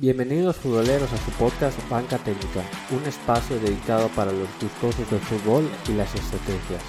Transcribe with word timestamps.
Bienvenidos 0.00 0.56
futboleros 0.56 1.12
a 1.12 1.16
su 1.18 1.30
podcast 1.32 1.78
Banca 1.90 2.16
Técnica, 2.16 2.62
un 2.90 3.06
espacio 3.06 3.60
dedicado 3.60 4.08
para 4.16 4.32
los 4.32 4.48
gustosos 4.58 5.10
del 5.10 5.20
fútbol 5.20 5.68
y 5.90 5.92
las 5.92 6.14
estrategias. 6.14 6.82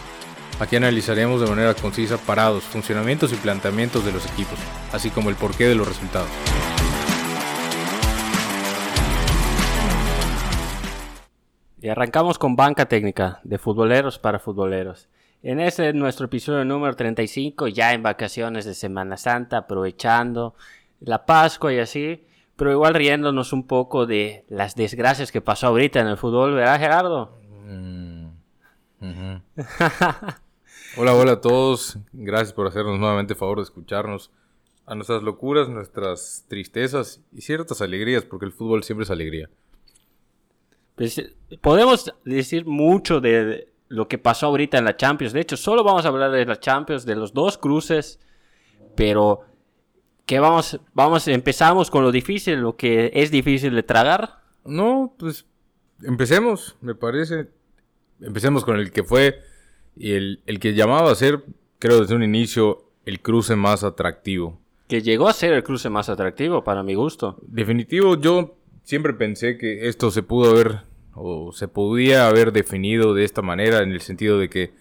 Aquí 0.62 0.78
analizaremos 0.78 1.42
de 1.42 1.48
manera 1.48 1.74
concisa 1.74 2.18
parados, 2.18 2.64
funcionamientos 2.64 3.34
y 3.34 3.36
planteamientos 3.36 4.06
de 4.06 4.14
los 4.14 4.26
equipos, 4.32 4.58
así 4.94 5.10
como 5.10 5.30
el 5.30 5.36
porqué 5.36 5.68
de 5.68 5.76
los 5.76 5.90
resultados. 5.90 6.30
Y 11.82 11.90
arrancamos 11.90 12.40
con 12.40 12.56
Banca 12.56 12.86
Técnica, 12.86 13.42
de 13.44 13.58
futboleros 13.58 14.20
para 14.20 14.40
futboleros. 14.40 15.10
En 15.44 15.60
este 15.60 15.92
nuestro 15.92 16.28
episodio 16.28 16.64
número 16.64 16.96
35, 16.96 17.68
ya 17.68 17.92
en 17.92 18.04
vacaciones 18.04 18.64
de 18.64 18.74
Semana 18.74 19.18
Santa, 19.18 19.58
aprovechando 19.58 20.56
la 21.02 21.26
Pascua 21.26 21.74
y 21.74 21.80
así, 21.80 22.24
pero 22.62 22.74
igual 22.74 22.94
riéndonos 22.94 23.54
un 23.54 23.66
poco 23.66 24.06
de 24.06 24.46
las 24.48 24.76
desgracias 24.76 25.32
que 25.32 25.42
pasó 25.42 25.66
ahorita 25.66 26.00
en 26.00 26.06
el 26.06 26.16
fútbol, 26.16 26.54
¿verdad, 26.54 26.78
Gerardo? 26.78 27.40
Mm, 27.66 28.28
hola, 30.96 31.16
hola 31.16 31.32
a 31.32 31.42
todos. 31.42 31.98
Gracias 32.14 32.54
por 32.54 32.68
hacernos 32.68 33.00
nuevamente 33.00 33.34
favor 33.34 33.58
de 33.58 33.64
escucharnos 33.64 34.30
a 34.86 34.94
nuestras 34.94 35.24
locuras, 35.24 35.70
nuestras 35.70 36.46
tristezas 36.50 37.24
y 37.34 37.42
ciertas 37.42 37.82
alegrías, 37.82 38.26
porque 38.26 38.46
el 38.46 38.52
fútbol 38.52 38.84
siempre 38.84 39.06
es 39.06 39.10
alegría. 39.10 39.50
Pues, 40.94 41.34
podemos 41.62 42.14
decir 42.26 42.68
mucho 42.68 43.22
de 43.22 43.70
lo 43.88 44.08
que 44.08 44.20
pasó 44.20 44.46
ahorita 44.46 44.78
en 44.78 44.86
la 44.86 44.96
Champions. 44.96 45.34
De 45.34 45.42
hecho, 45.42 45.58
solo 45.58 45.84
vamos 45.84 46.06
a 46.06 46.10
hablar 46.10 46.30
de 46.30 46.46
la 46.46 46.60
Champions, 46.60 47.08
de 47.08 47.16
los 47.16 47.34
dos 47.34 47.58
cruces, 47.58 48.20
pero 48.96 49.46
¿qué 50.26 50.40
vamos, 50.40 50.80
vamos, 50.94 51.28
empezamos 51.28 51.90
con 51.92 52.04
lo 52.04 52.12
difícil, 52.12 52.60
lo 52.60 52.76
que 52.76 53.12
es 53.14 53.32
difícil 53.32 53.76
de 53.76 53.84
tragar. 53.84 54.42
No, 54.66 55.14
pues 55.18 55.46
empecemos, 56.04 56.76
me 56.82 56.96
parece. 56.96 57.50
Empecemos 58.20 58.64
con 58.64 58.78
el 58.78 58.92
que 58.92 59.04
fue 59.04 59.42
y 59.96 60.14
el, 60.14 60.42
el 60.46 60.60
que 60.60 60.74
llamaba 60.74 61.12
a 61.12 61.16
ser, 61.16 61.44
creo 61.80 62.02
desde 62.02 62.16
un 62.16 62.24
inicio, 62.24 62.86
el 63.06 63.22
cruce 63.22 63.56
más 63.56 63.84
atractivo. 63.84 64.60
Que 64.88 65.02
llegó 65.02 65.28
a 65.28 65.34
ser 65.34 65.54
el 65.54 65.64
cruce 65.64 65.90
más 65.90 66.10
atractivo 66.10 66.64
para 66.64 66.84
mi 66.84 66.96
gusto. 66.96 67.38
Definitivo, 67.42 68.20
yo 68.20 68.58
siempre 68.84 69.14
pensé 69.14 69.58
que 69.58 69.88
esto 69.88 70.12
se 70.12 70.24
pudo 70.24 70.52
haber 70.52 70.82
o 71.14 71.52
se 71.52 71.68
podía 71.68 72.28
haber 72.28 72.52
definido 72.52 73.14
de 73.14 73.24
esta 73.24 73.42
manera 73.42 73.84
en 73.84 73.92
el 73.92 74.02
sentido 74.02 74.38
de 74.38 74.50
que 74.50 74.74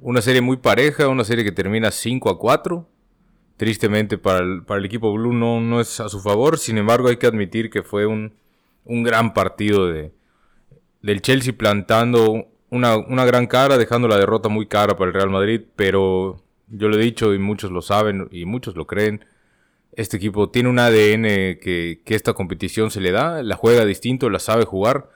una 0.00 0.22
serie 0.22 0.40
muy 0.40 0.56
pareja, 0.56 1.08
una 1.08 1.24
serie 1.24 1.44
que 1.44 1.52
termina 1.52 1.90
5 1.90 2.30
a 2.30 2.38
4. 2.38 2.86
Tristemente 3.58 4.16
para 4.16 4.38
el, 4.38 4.62
para 4.62 4.78
el 4.78 4.86
equipo 4.86 5.12
Blue 5.12 5.34
no, 5.34 5.60
no, 5.60 5.80
es 5.80 6.00
a 6.00 6.08
su 6.08 6.20
favor, 6.20 6.56
sin 6.56 6.78
embargo 6.78 7.08
hay 7.08 7.18
que 7.18 7.26
admitir 7.26 7.68
que 7.68 7.82
fue 7.82 8.06
un, 8.06 8.32
un 8.86 9.02
gran 9.02 9.34
partido 9.34 9.86
de, 9.88 10.12
del 11.02 11.20
Chelsea 11.20 11.52
plantando 11.52 12.46
una, 12.70 12.96
una, 12.96 13.26
gran 13.26 13.46
cara, 13.46 13.76
dejando 13.76 14.08
la 14.08 14.16
derrota 14.16 14.48
muy 14.48 14.66
cara 14.66 14.96
para 14.96 15.08
el 15.08 15.14
Real 15.14 15.28
Madrid, 15.28 15.60
pero 15.76 16.42
yo 16.68 16.88
lo 16.88 16.96
he 16.96 17.02
dicho 17.02 17.34
y 17.34 17.38
muchos 17.38 17.70
lo 17.70 17.82
saben 17.82 18.28
y 18.30 18.46
muchos 18.46 18.76
lo 18.76 18.86
creen, 18.86 19.26
este 19.98 20.16
equipo 20.16 20.48
tiene 20.48 20.68
un 20.68 20.78
ADN 20.78 21.58
que, 21.60 22.02
que 22.04 22.14
esta 22.14 22.32
competición 22.32 22.92
se 22.92 23.00
le 23.00 23.10
da, 23.10 23.42
la 23.42 23.56
juega 23.56 23.84
distinto, 23.84 24.30
la 24.30 24.38
sabe 24.38 24.64
jugar. 24.64 25.10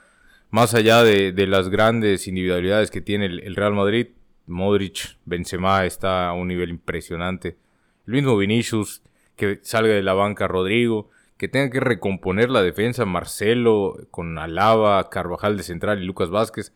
Más 0.51 0.75
allá 0.75 1.03
de, 1.03 1.33
las 1.47 1.71
grandes 1.71 2.29
individualidades 2.29 2.91
que 2.91 3.01
tiene 3.01 3.27
el, 3.27 3.57
Real 3.57 3.75
Madrid, 3.75 4.09
Modric, 4.47 5.17
Benzema 5.25 5.87
está 5.87 6.29
a 6.29 6.33
un 6.35 6.49
nivel 6.49 6.69
impresionante. 6.69 7.57
El 8.07 8.15
mismo 8.15 8.37
Vinicius, 8.37 9.03
que 9.37 9.61
salga 9.63 9.95
de 9.95 10.03
la 10.03 10.15
banca 10.15 10.49
Rodrigo, 10.49 11.11
que 11.37 11.49
tenga 11.49 11.71
que 11.71 11.81
recomponer 11.81 12.51
la 12.51 12.63
defensa 12.63 13.05
Marcelo 13.05 13.97
con 14.11 14.39
Alaba, 14.39 15.11
Carvajal 15.11 15.57
de 15.57 15.65
central 15.65 16.01
y 16.01 16.07
Lucas 16.07 16.31
Vázquez. 16.31 16.73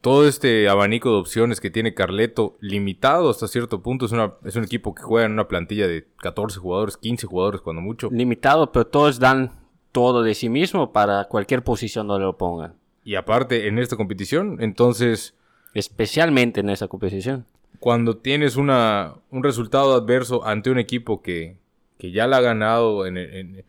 Todo 0.00 0.26
este 0.26 0.68
abanico 0.68 1.10
de 1.10 1.16
opciones 1.16 1.60
que 1.60 1.70
tiene 1.70 1.92
Carleto, 1.92 2.56
limitado 2.60 3.28
hasta 3.28 3.48
cierto 3.48 3.82
punto, 3.82 4.06
es, 4.06 4.12
una, 4.12 4.34
es 4.44 4.56
un 4.56 4.64
equipo 4.64 4.94
que 4.94 5.02
juega 5.02 5.26
en 5.26 5.32
una 5.32 5.48
plantilla 5.48 5.88
de 5.88 6.06
14 6.18 6.58
jugadores, 6.58 6.96
15 6.96 7.26
jugadores 7.26 7.60
cuando 7.60 7.82
mucho. 7.82 8.08
Limitado, 8.10 8.72
pero 8.72 8.86
todos 8.86 9.18
dan 9.18 9.52
todo 9.92 10.22
de 10.22 10.34
sí 10.34 10.48
mismo 10.48 10.92
para 10.92 11.24
cualquier 11.24 11.64
posición 11.64 12.06
donde 12.06 12.24
lo 12.24 12.38
pongan. 12.38 12.74
Y 13.04 13.16
aparte 13.16 13.66
en 13.66 13.78
esta 13.78 13.96
competición, 13.96 14.58
entonces... 14.60 15.34
Especialmente 15.74 16.60
en 16.60 16.70
esa 16.70 16.88
competición. 16.88 17.44
Cuando 17.80 18.18
tienes 18.18 18.56
una, 18.56 19.14
un 19.30 19.42
resultado 19.42 19.94
adverso 19.94 20.46
ante 20.46 20.70
un 20.70 20.78
equipo 20.78 21.22
que, 21.22 21.56
que 21.98 22.12
ya 22.12 22.26
la 22.26 22.36
ha 22.36 22.40
ganado 22.40 23.06
en, 23.06 23.64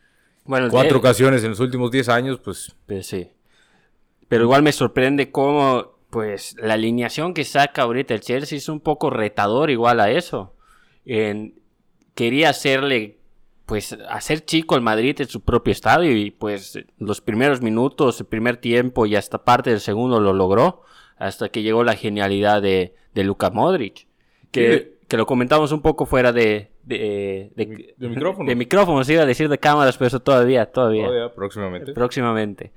cuatro 0.70 1.00
ocasiones 1.00 1.44
en 1.44 1.52
los 1.52 1.60
últimos 1.60 1.92
10 1.92 2.10
años, 2.10 2.40
pues... 2.40 2.76
pues... 2.86 3.08
sí. 3.08 3.32
Pero 4.28 4.44
igual 4.44 4.64
me 4.64 4.72
sorprende 4.72 5.32
cómo, 5.32 5.98
pues, 6.10 6.56
la 6.58 6.76
alineación 6.76 7.34
que 7.34 7.44
saca 7.44 7.82
ahorita 7.82 8.14
el 8.14 8.22
Chelsea 8.22 8.58
es 8.58 8.70
un 8.70 8.80
poco 8.80 9.10
retador 9.10 9.70
igual 9.70 10.00
a 10.00 10.12
eso. 10.12 10.54
En, 11.06 11.56
quería 12.14 12.50
hacerle 12.50 13.18
pues 13.66 13.98
hacer 14.10 14.44
chico 14.44 14.76
el 14.76 14.82
Madrid 14.82 15.16
en 15.22 15.30
su 15.30 15.42
propio 15.42 15.72
estadio 15.72 16.12
y 16.12 16.30
pues 16.30 16.78
los 16.98 17.22
primeros 17.22 17.62
minutos, 17.62 18.20
el 18.20 18.26
primer 18.26 18.58
tiempo 18.58 19.06
y 19.06 19.16
hasta 19.16 19.46
parte 19.46 19.70
del 19.70 19.80
segundo 19.80 20.20
lo 20.20 20.34
logró 20.34 20.84
hasta 21.22 21.50
que 21.50 21.62
llegó 21.62 21.84
la 21.84 21.96
genialidad 21.96 22.62
de, 22.62 22.94
de 23.14 23.24
Luka 23.24 23.50
Modric 23.50 24.08
que, 24.52 24.98
que, 25.08 25.18
lo 25.18 25.26
comentamos 25.26 25.72
un 25.72 25.82
poco 25.82 26.06
fuera 26.06 26.32
de 26.32 26.72
de, 26.84 27.52
de, 27.56 27.94
de 27.96 28.10
micrófono. 28.10 28.50
de 28.50 28.56
micrófonos 28.56 29.10
iba 29.10 29.22
a 29.22 29.26
decir 29.26 29.48
de 29.50 29.58
cámaras 29.58 29.98
pero 29.98 30.08
eso 30.08 30.20
todavía 30.20 30.66
todavía. 30.66 31.06
Todavía 31.06 31.34
próximamente. 31.34 31.94
Próximamente. 31.94 32.72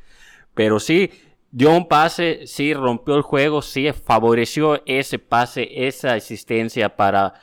Pero 0.54 0.78
sí 0.78 1.10
dio 1.50 1.70
un 1.70 1.88
pase 1.88 2.46
sí 2.46 2.74
rompió 2.74 3.14
el 3.14 3.22
juego 3.22 3.62
sí 3.62 3.90
favoreció 3.92 4.82
ese 4.86 5.18
pase 5.18 5.86
esa 5.86 6.14
asistencia 6.14 6.96
para 6.96 7.34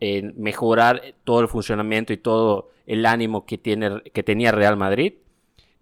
eh, 0.00 0.32
mejorar 0.36 1.14
todo 1.24 1.40
el 1.40 1.48
funcionamiento 1.48 2.12
y 2.12 2.18
todo 2.18 2.70
el 2.86 3.06
ánimo 3.06 3.46
que, 3.46 3.58
tiene, 3.58 4.02
que 4.12 4.22
tenía 4.22 4.52
Real 4.52 4.76
Madrid. 4.76 5.14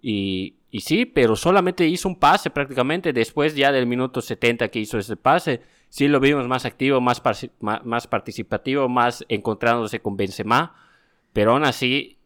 Y, 0.00 0.54
y, 0.74 0.80
sí, 0.80 1.06
pero 1.06 1.36
solamente 1.36 1.86
hizo 1.86 2.08
un 2.08 2.18
pase 2.18 2.50
prácticamente 2.50 3.12
después 3.12 3.54
ya 3.54 3.70
del 3.70 3.86
minuto 3.86 4.20
70 4.20 4.66
que 4.70 4.80
hizo 4.80 4.98
ese 4.98 5.14
pase. 5.16 5.60
Sí 5.88 6.08
lo 6.08 6.18
vimos 6.18 6.48
más 6.48 6.64
activo, 6.64 7.00
más, 7.00 7.22
más 7.60 8.06
participativo, 8.08 8.88
más 8.88 9.24
encontrándose 9.28 10.00
con 10.00 10.16
Benzema. 10.16 10.74
Pero 11.32 11.52
aún 11.52 11.64
así, 11.64 12.18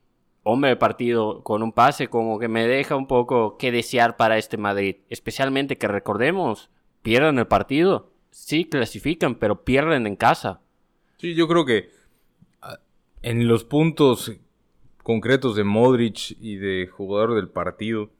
hombre 0.44 0.70
de 0.70 0.76
partido 0.76 1.42
con 1.42 1.62
un 1.62 1.72
pase 1.72 2.08
como 2.08 2.38
que 2.38 2.48
me 2.48 2.66
deja 2.66 2.96
un 2.96 3.06
poco 3.06 3.58
que 3.58 3.70
desear 3.70 4.16
para 4.16 4.38
este 4.38 4.56
Madrid. 4.56 4.96
Especialmente 5.10 5.76
que 5.76 5.86
recordemos, 5.86 6.70
pierden 7.02 7.38
el 7.38 7.48
partido. 7.48 8.12
Sí 8.30 8.64
clasifican, 8.64 9.34
pero 9.34 9.62
pierden 9.62 10.06
en 10.06 10.16
casa. 10.16 10.62
Sí, 11.18 11.34
yo 11.34 11.48
creo 11.48 11.66
que 11.66 11.90
ah, 12.62 12.78
en 13.20 13.46
los 13.46 13.64
puntos 13.64 14.32
concretos 15.02 15.54
de 15.54 15.64
Modric 15.64 16.34
y 16.40 16.56
de 16.56 16.86
jugador 16.86 17.34
del 17.34 17.50
partido, 17.50 18.10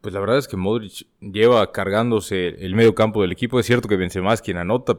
pues 0.00 0.14
la 0.14 0.20
verdad 0.20 0.38
es 0.38 0.48
que 0.48 0.56
Modric 0.56 1.06
lleva 1.20 1.72
cargándose 1.72 2.48
el 2.64 2.74
medio 2.74 2.94
campo 2.94 3.22
del 3.22 3.32
equipo. 3.32 3.58
Es 3.58 3.66
cierto 3.66 3.88
que 3.88 3.96
Benzema 3.96 4.32
es 4.32 4.42
quien 4.42 4.56
anota. 4.56 4.98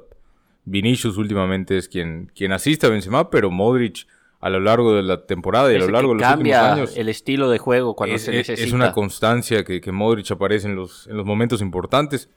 Vinicius 0.65 1.17
últimamente 1.17 1.77
es 1.77 1.87
quien, 1.87 2.31
quien 2.35 2.51
asiste 2.51 2.85
a 2.85 2.89
Benzema, 2.89 3.29
pero 3.29 3.49
Modric 3.49 4.07
a 4.39 4.49
lo 4.49 4.59
largo 4.59 4.93
de 4.93 5.03
la 5.03 5.25
temporada 5.25 5.71
y 5.71 5.75
a 5.75 5.79
lo 5.79 5.89
largo 5.89 6.13
de 6.13 6.21
los 6.21 6.31
últimos 6.31 6.57
años. 6.57 6.97
el 6.97 7.09
estilo 7.09 7.49
de 7.49 7.57
juego 7.57 7.95
cuando 7.95 8.15
es, 8.15 8.23
se 8.23 8.31
necesita. 8.31 8.67
Es 8.67 8.73
una 8.73 8.93
constancia 8.93 9.63
que, 9.63 9.81
que, 9.81 9.91
Modric 9.91 10.31
aparece 10.31 10.67
en 10.67 10.75
los, 10.75 11.07
en 11.07 11.17
los 11.17 11.25
momentos 11.25 11.61
importantes. 11.61 12.29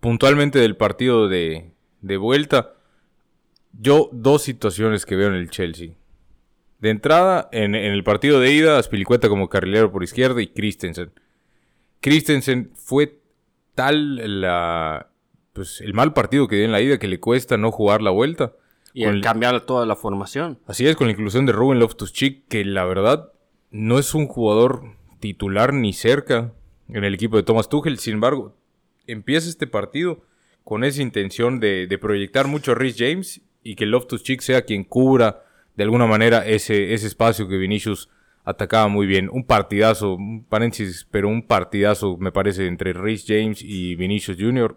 Puntualmente 0.00 0.60
del 0.60 0.76
partido 0.76 1.28
de, 1.28 1.72
de 2.02 2.16
vuelta, 2.16 2.74
yo 3.72 4.10
dos 4.12 4.42
situaciones 4.42 5.06
que 5.06 5.16
veo 5.16 5.28
en 5.28 5.34
el 5.34 5.50
Chelsea. 5.50 5.90
De 6.78 6.90
entrada, 6.90 7.48
en, 7.50 7.74
el 7.74 8.04
partido 8.04 8.38
de 8.38 8.52
ida, 8.52 8.78
Aspilicueta 8.78 9.28
como 9.28 9.48
carrilero 9.48 9.90
por 9.90 10.04
izquierda 10.04 10.40
y 10.40 10.46
Christensen. 10.46 11.10
Christensen 12.00 12.70
fue 12.74 13.20
tal 13.74 14.40
la, 14.40 15.10
pues, 15.52 15.80
el 15.80 15.94
mal 15.94 16.12
partido 16.12 16.48
que 16.48 16.56
dio 16.56 16.64
en 16.64 16.72
la 16.72 16.80
ida 16.80 16.98
que 16.98 17.08
le 17.08 17.20
cuesta 17.20 17.56
no 17.56 17.70
jugar 17.70 18.02
la 18.02 18.10
vuelta. 18.10 18.52
Y 18.94 19.04
el 19.04 19.20
cambiar 19.20 19.60
toda 19.62 19.86
la 19.86 19.96
formación. 19.96 20.58
Así 20.66 20.86
es, 20.86 20.96
con 20.96 21.06
la 21.06 21.12
inclusión 21.12 21.46
de 21.46 21.52
Ruben 21.52 21.78
Loftus-Cheek, 21.78 22.48
que 22.48 22.64
la 22.64 22.84
verdad 22.84 23.32
no 23.70 23.98
es 23.98 24.14
un 24.14 24.26
jugador 24.26 24.82
titular 25.20 25.72
ni 25.72 25.92
cerca 25.92 26.52
en 26.88 27.04
el 27.04 27.14
equipo 27.14 27.36
de 27.36 27.42
Thomas 27.42 27.68
Tuchel. 27.68 27.98
Sin 27.98 28.14
embargo, 28.14 28.56
empieza 29.06 29.48
este 29.48 29.66
partido 29.66 30.22
con 30.64 30.84
esa 30.84 31.02
intención 31.02 31.60
de, 31.60 31.86
de 31.86 31.98
proyectar 31.98 32.46
mucho 32.46 32.72
a 32.72 32.74
Rhys 32.74 32.96
James 32.98 33.42
y 33.62 33.76
que 33.76 33.86
Loftus-Cheek 33.86 34.40
sea 34.40 34.62
quien 34.62 34.84
cubra 34.84 35.44
de 35.76 35.84
alguna 35.84 36.06
manera 36.06 36.46
ese, 36.46 36.94
ese 36.94 37.06
espacio 37.06 37.48
que 37.48 37.56
Vinicius 37.56 38.08
atacaba 38.48 38.88
muy 38.88 39.06
bien. 39.06 39.28
Un 39.32 39.44
partidazo, 39.44 40.14
un 40.14 40.44
paréntesis, 40.44 41.06
pero 41.10 41.28
un 41.28 41.42
partidazo 41.42 42.16
me 42.16 42.32
parece 42.32 42.66
entre 42.66 42.92
Rhys 42.92 43.24
James 43.26 43.62
y 43.62 43.94
Vinicius 43.96 44.38
Jr. 44.40 44.76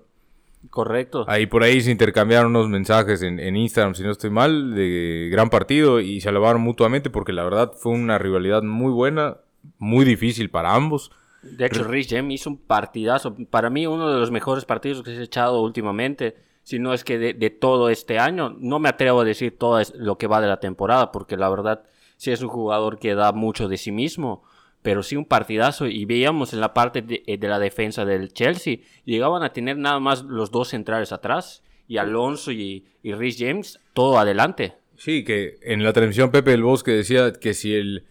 Correcto. 0.70 1.26
Ahí 1.28 1.48
por 1.48 1.64
ahí 1.64 1.82
se 1.82 1.92
intercambiaron 1.92 2.56
unos 2.56 2.70
mensajes 2.70 3.22
en, 3.24 3.40
en, 3.40 3.56
Instagram, 3.56 3.96
si 3.96 4.04
no 4.04 4.12
estoy 4.12 4.30
mal, 4.30 4.76
de 4.76 5.30
gran 5.32 5.50
partido 5.50 6.00
y 6.00 6.22
se 6.22 6.30
alabaron 6.30 6.62
mutuamente 6.62 7.10
porque 7.10 7.34
la 7.34 7.44
verdad 7.44 7.72
fue 7.76 7.94
una 7.94 8.18
rivalidad 8.18 8.62
muy 8.62 8.92
buena. 8.92 9.38
muy 9.80 10.06
difícil 10.06 10.50
para 10.50 10.76
ambos. 10.76 11.12
De 11.42 11.66
hecho, 11.66 11.84
Rich 11.84 12.12
James 12.12 12.36
hizo 12.36 12.50
un 12.52 12.58
partidazo. 12.58 13.36
Para 13.50 13.70
mí, 13.70 13.88
uno 13.88 14.12
de 14.12 14.20
los 14.20 14.32
mejores 14.32 14.66
partidos 14.66 15.02
que 15.02 15.16
se 15.16 15.22
ha 15.22 15.24
echado 15.24 15.62
últimamente. 15.62 16.36
Si 16.64 16.78
no 16.78 16.94
es 16.94 17.04
que 17.04 17.18
de, 17.18 17.50
todo 17.50 17.90
este 17.90 18.20
año. 18.20 18.56
No 18.60 18.78
me 18.80 18.90
atrevo 18.90 19.22
a 19.22 19.26
decir 19.26 19.58
todo 19.58 19.82
lo 19.96 20.18
que 20.18 20.28
va 20.28 20.42
de 20.42 20.48
la 20.48 20.60
temporada. 20.60 21.12
Porque 21.12 21.38
la 21.38 21.50
verdad, 21.50 21.84
sí 22.22 22.32
es 22.32 22.44
un 22.44 22.50
jugador 22.50 23.00
que 23.00 23.16
da 23.16 23.32
mucho 23.32 23.68
de 23.68 23.78
sí 23.78 23.92
mismo. 23.92 24.44
Pero 24.84 25.02
sí 25.02 25.16
un 25.16 25.26
partidazo. 25.26 25.88
Y 25.88 26.06
veíamos 26.06 26.54
en 26.54 26.62
la 26.62 26.74
parte 26.74 27.02
de, 27.02 27.24
de 27.26 27.48
la 27.48 27.58
defensa 27.58 28.06
del 28.06 28.32
Chelsea. 28.32 28.78
Llegaban 29.06 29.42
a 29.42 29.54
tener 29.54 29.78
nada 29.78 30.00
más 30.00 30.24
los 30.24 30.52
dos 30.52 30.68
centrales 30.70 31.12
atrás. 31.12 31.64
Y 31.88 31.98
Alonso 31.98 32.52
y, 32.52 32.86
y 33.02 33.14
Rich 33.14 33.40
James, 33.40 33.80
todo 33.94 34.20
adelante. 34.20 34.76
Sí, 34.98 35.24
que 35.24 35.58
en 35.64 35.84
la 35.84 35.94
transmisión 35.94 36.30
Pepe 36.30 36.52
del 36.52 36.62
Bosque 36.62 36.92
decía 36.92 37.34
que 37.34 37.56
si 37.56 37.74
el 37.74 38.06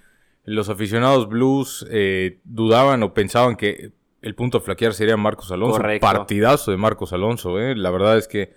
los 0.45 0.69
aficionados 0.69 1.29
blues 1.29 1.87
eh, 1.91 2.41
dudaban 2.43 3.05
o 3.05 3.15
pensaban 3.15 3.55
que 3.55 3.93
el 4.23 4.35
punto 4.35 4.59
a 4.59 4.61
flaquear 4.61 4.93
sería 4.93 5.17
Marcos 5.17 5.53
Alonso. 5.53 5.81
Partidazo 6.01 6.73
de 6.73 6.77
Marcos 6.77 7.13
Alonso, 7.13 7.61
eh. 7.61 7.77
La 7.77 7.91
verdad 7.91 8.19
es 8.19 8.27
que 8.27 8.53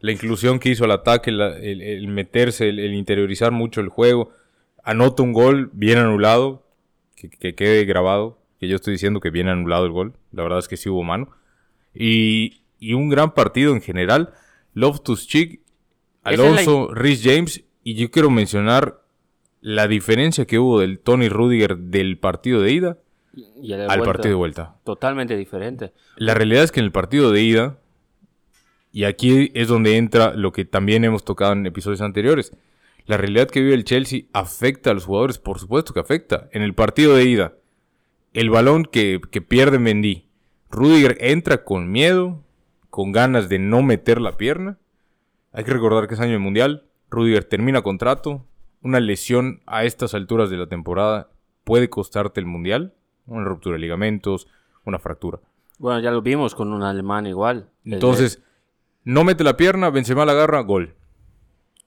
la 0.00 0.12
inclusión 0.12 0.58
que 0.58 0.70
hizo 0.70 0.84
al 0.84 0.92
ataque, 0.92 1.30
el, 1.30 2.08
meterse, 2.08 2.68
el, 2.68 2.94
interiorizar 2.94 3.52
mucho 3.52 3.80
el 3.80 3.88
juego, 3.88 4.30
anota 4.84 5.22
un 5.22 5.32
gol 5.32 5.70
bien 5.72 5.98
anulado, 5.98 6.66
que, 7.16 7.54
quede 7.54 7.84
grabado, 7.84 8.38
que 8.60 8.68
yo 8.68 8.76
estoy 8.76 8.92
diciendo 8.92 9.20
que 9.20 9.30
bien 9.30 9.48
anulado 9.48 9.86
el 9.86 9.92
gol. 9.92 10.14
La 10.32 10.42
verdad 10.42 10.58
es 10.58 10.68
que 10.68 10.76
sí 10.76 10.88
hubo 10.88 11.02
mano. 11.02 11.30
Y, 11.94 12.60
un 12.94 13.08
gran 13.08 13.32
partido 13.32 13.72
en 13.72 13.80
general. 13.80 14.34
Loftus 14.74 15.26
Cheek, 15.26 15.60
Alonso, 16.22 16.92
Rhys 16.92 17.22
James. 17.24 17.64
Y 17.82 17.94
yo 17.94 18.10
quiero 18.10 18.30
mencionar 18.30 19.00
la 19.60 19.88
diferencia 19.88 20.44
que 20.44 20.58
hubo 20.58 20.80
del 20.80 20.98
Tony 20.98 21.28
Rudiger 21.28 21.78
del 21.78 22.18
partido 22.18 22.60
de 22.60 22.72
ida 22.72 22.98
al 23.88 24.02
partido 24.02 24.28
de 24.30 24.34
vuelta. 24.34 24.76
Totalmente 24.84 25.36
diferente. 25.36 25.92
La 26.16 26.34
realidad 26.34 26.64
es 26.64 26.72
que 26.72 26.80
en 26.80 26.86
el 26.86 26.92
partido 26.92 27.32
de 27.32 27.42
ida, 27.42 27.78
y 28.92 29.04
aquí 29.04 29.50
es 29.54 29.68
donde 29.68 29.96
entra 29.96 30.34
lo 30.34 30.52
que 30.52 30.64
también 30.64 31.04
hemos 31.04 31.24
tocado 31.24 31.52
en 31.52 31.66
episodios 31.66 32.00
anteriores, 32.00 32.52
la 33.06 33.16
realidad 33.16 33.48
que 33.48 33.60
vive 33.60 33.74
el 33.74 33.84
Chelsea 33.84 34.22
afecta 34.32 34.90
a 34.90 34.94
los 34.94 35.04
jugadores, 35.04 35.38
por 35.38 35.58
supuesto 35.58 35.92
que 35.92 36.00
afecta. 36.00 36.48
En 36.52 36.62
el 36.62 36.74
partido 36.74 37.14
de 37.14 37.24
ida, 37.24 37.54
el 38.32 38.50
balón 38.50 38.84
que, 38.84 39.20
que 39.30 39.42
pierde 39.42 39.78
Mendy, 39.78 40.28
Rudiger 40.70 41.16
entra 41.20 41.64
con 41.64 41.90
miedo, 41.90 42.42
con 42.90 43.12
ganas 43.12 43.48
de 43.48 43.58
no 43.58 43.82
meter 43.82 44.20
la 44.20 44.36
pierna. 44.36 44.78
Hay 45.52 45.64
que 45.64 45.72
recordar 45.72 46.08
que 46.08 46.14
es 46.14 46.20
año 46.20 46.32
de 46.32 46.38
mundial. 46.38 46.84
Rudiger 47.10 47.44
termina 47.44 47.82
contrato, 47.82 48.44
una 48.82 49.00
lesión 49.00 49.62
a 49.66 49.84
estas 49.84 50.14
alturas 50.14 50.50
de 50.50 50.56
la 50.56 50.66
temporada 50.66 51.30
puede 51.64 51.88
costarte 51.88 52.40
el 52.40 52.46
mundial. 52.46 52.94
Una 53.26 53.44
ruptura 53.44 53.74
de 53.74 53.80
ligamentos, 53.80 54.46
una 54.84 54.98
fractura. 54.98 55.40
Bueno, 55.78 56.00
ya 56.00 56.10
lo 56.10 56.22
vimos 56.22 56.54
con 56.54 56.72
un 56.72 56.82
alemán 56.82 57.26
igual. 57.26 57.70
Entonces, 57.84 58.42
no 59.02 59.24
mete 59.24 59.44
la 59.44 59.56
pierna, 59.56 59.90
Benzema 59.90 60.24
la 60.24 60.32
agarra, 60.32 60.60
gol. 60.60 60.94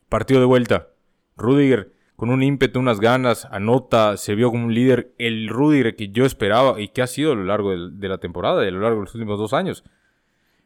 Partido 0.10 0.40
de 0.40 0.46
vuelta. 0.46 0.90
Rudiger 1.38 1.94
con 2.18 2.32
un 2.32 2.42
ímpetu, 2.42 2.80
unas 2.80 3.00
ganas, 3.00 3.48
anota, 3.52 4.18
se 4.18 4.34
vio 4.34 4.50
como 4.50 4.66
un 4.66 4.74
líder. 4.74 5.14
El 5.20 5.48
Rudiger 5.50 5.96
que 5.96 6.10
yo 6.10 6.26
esperaba 6.26 6.82
y 6.82 6.88
que 6.90 7.04
ha 7.04 7.08
sido 7.08 7.32
a 7.32 7.36
lo 7.36 7.44
largo 7.44 7.72
de, 7.72 8.10
la 8.10 8.18
temporada 8.18 8.66
y 8.66 8.68
a 8.68 8.72
lo 8.72 8.80
largo 8.80 8.98
de 8.98 9.06
los 9.06 9.14
últimos 9.14 9.38
dos 9.38 9.54
años. 9.54 9.84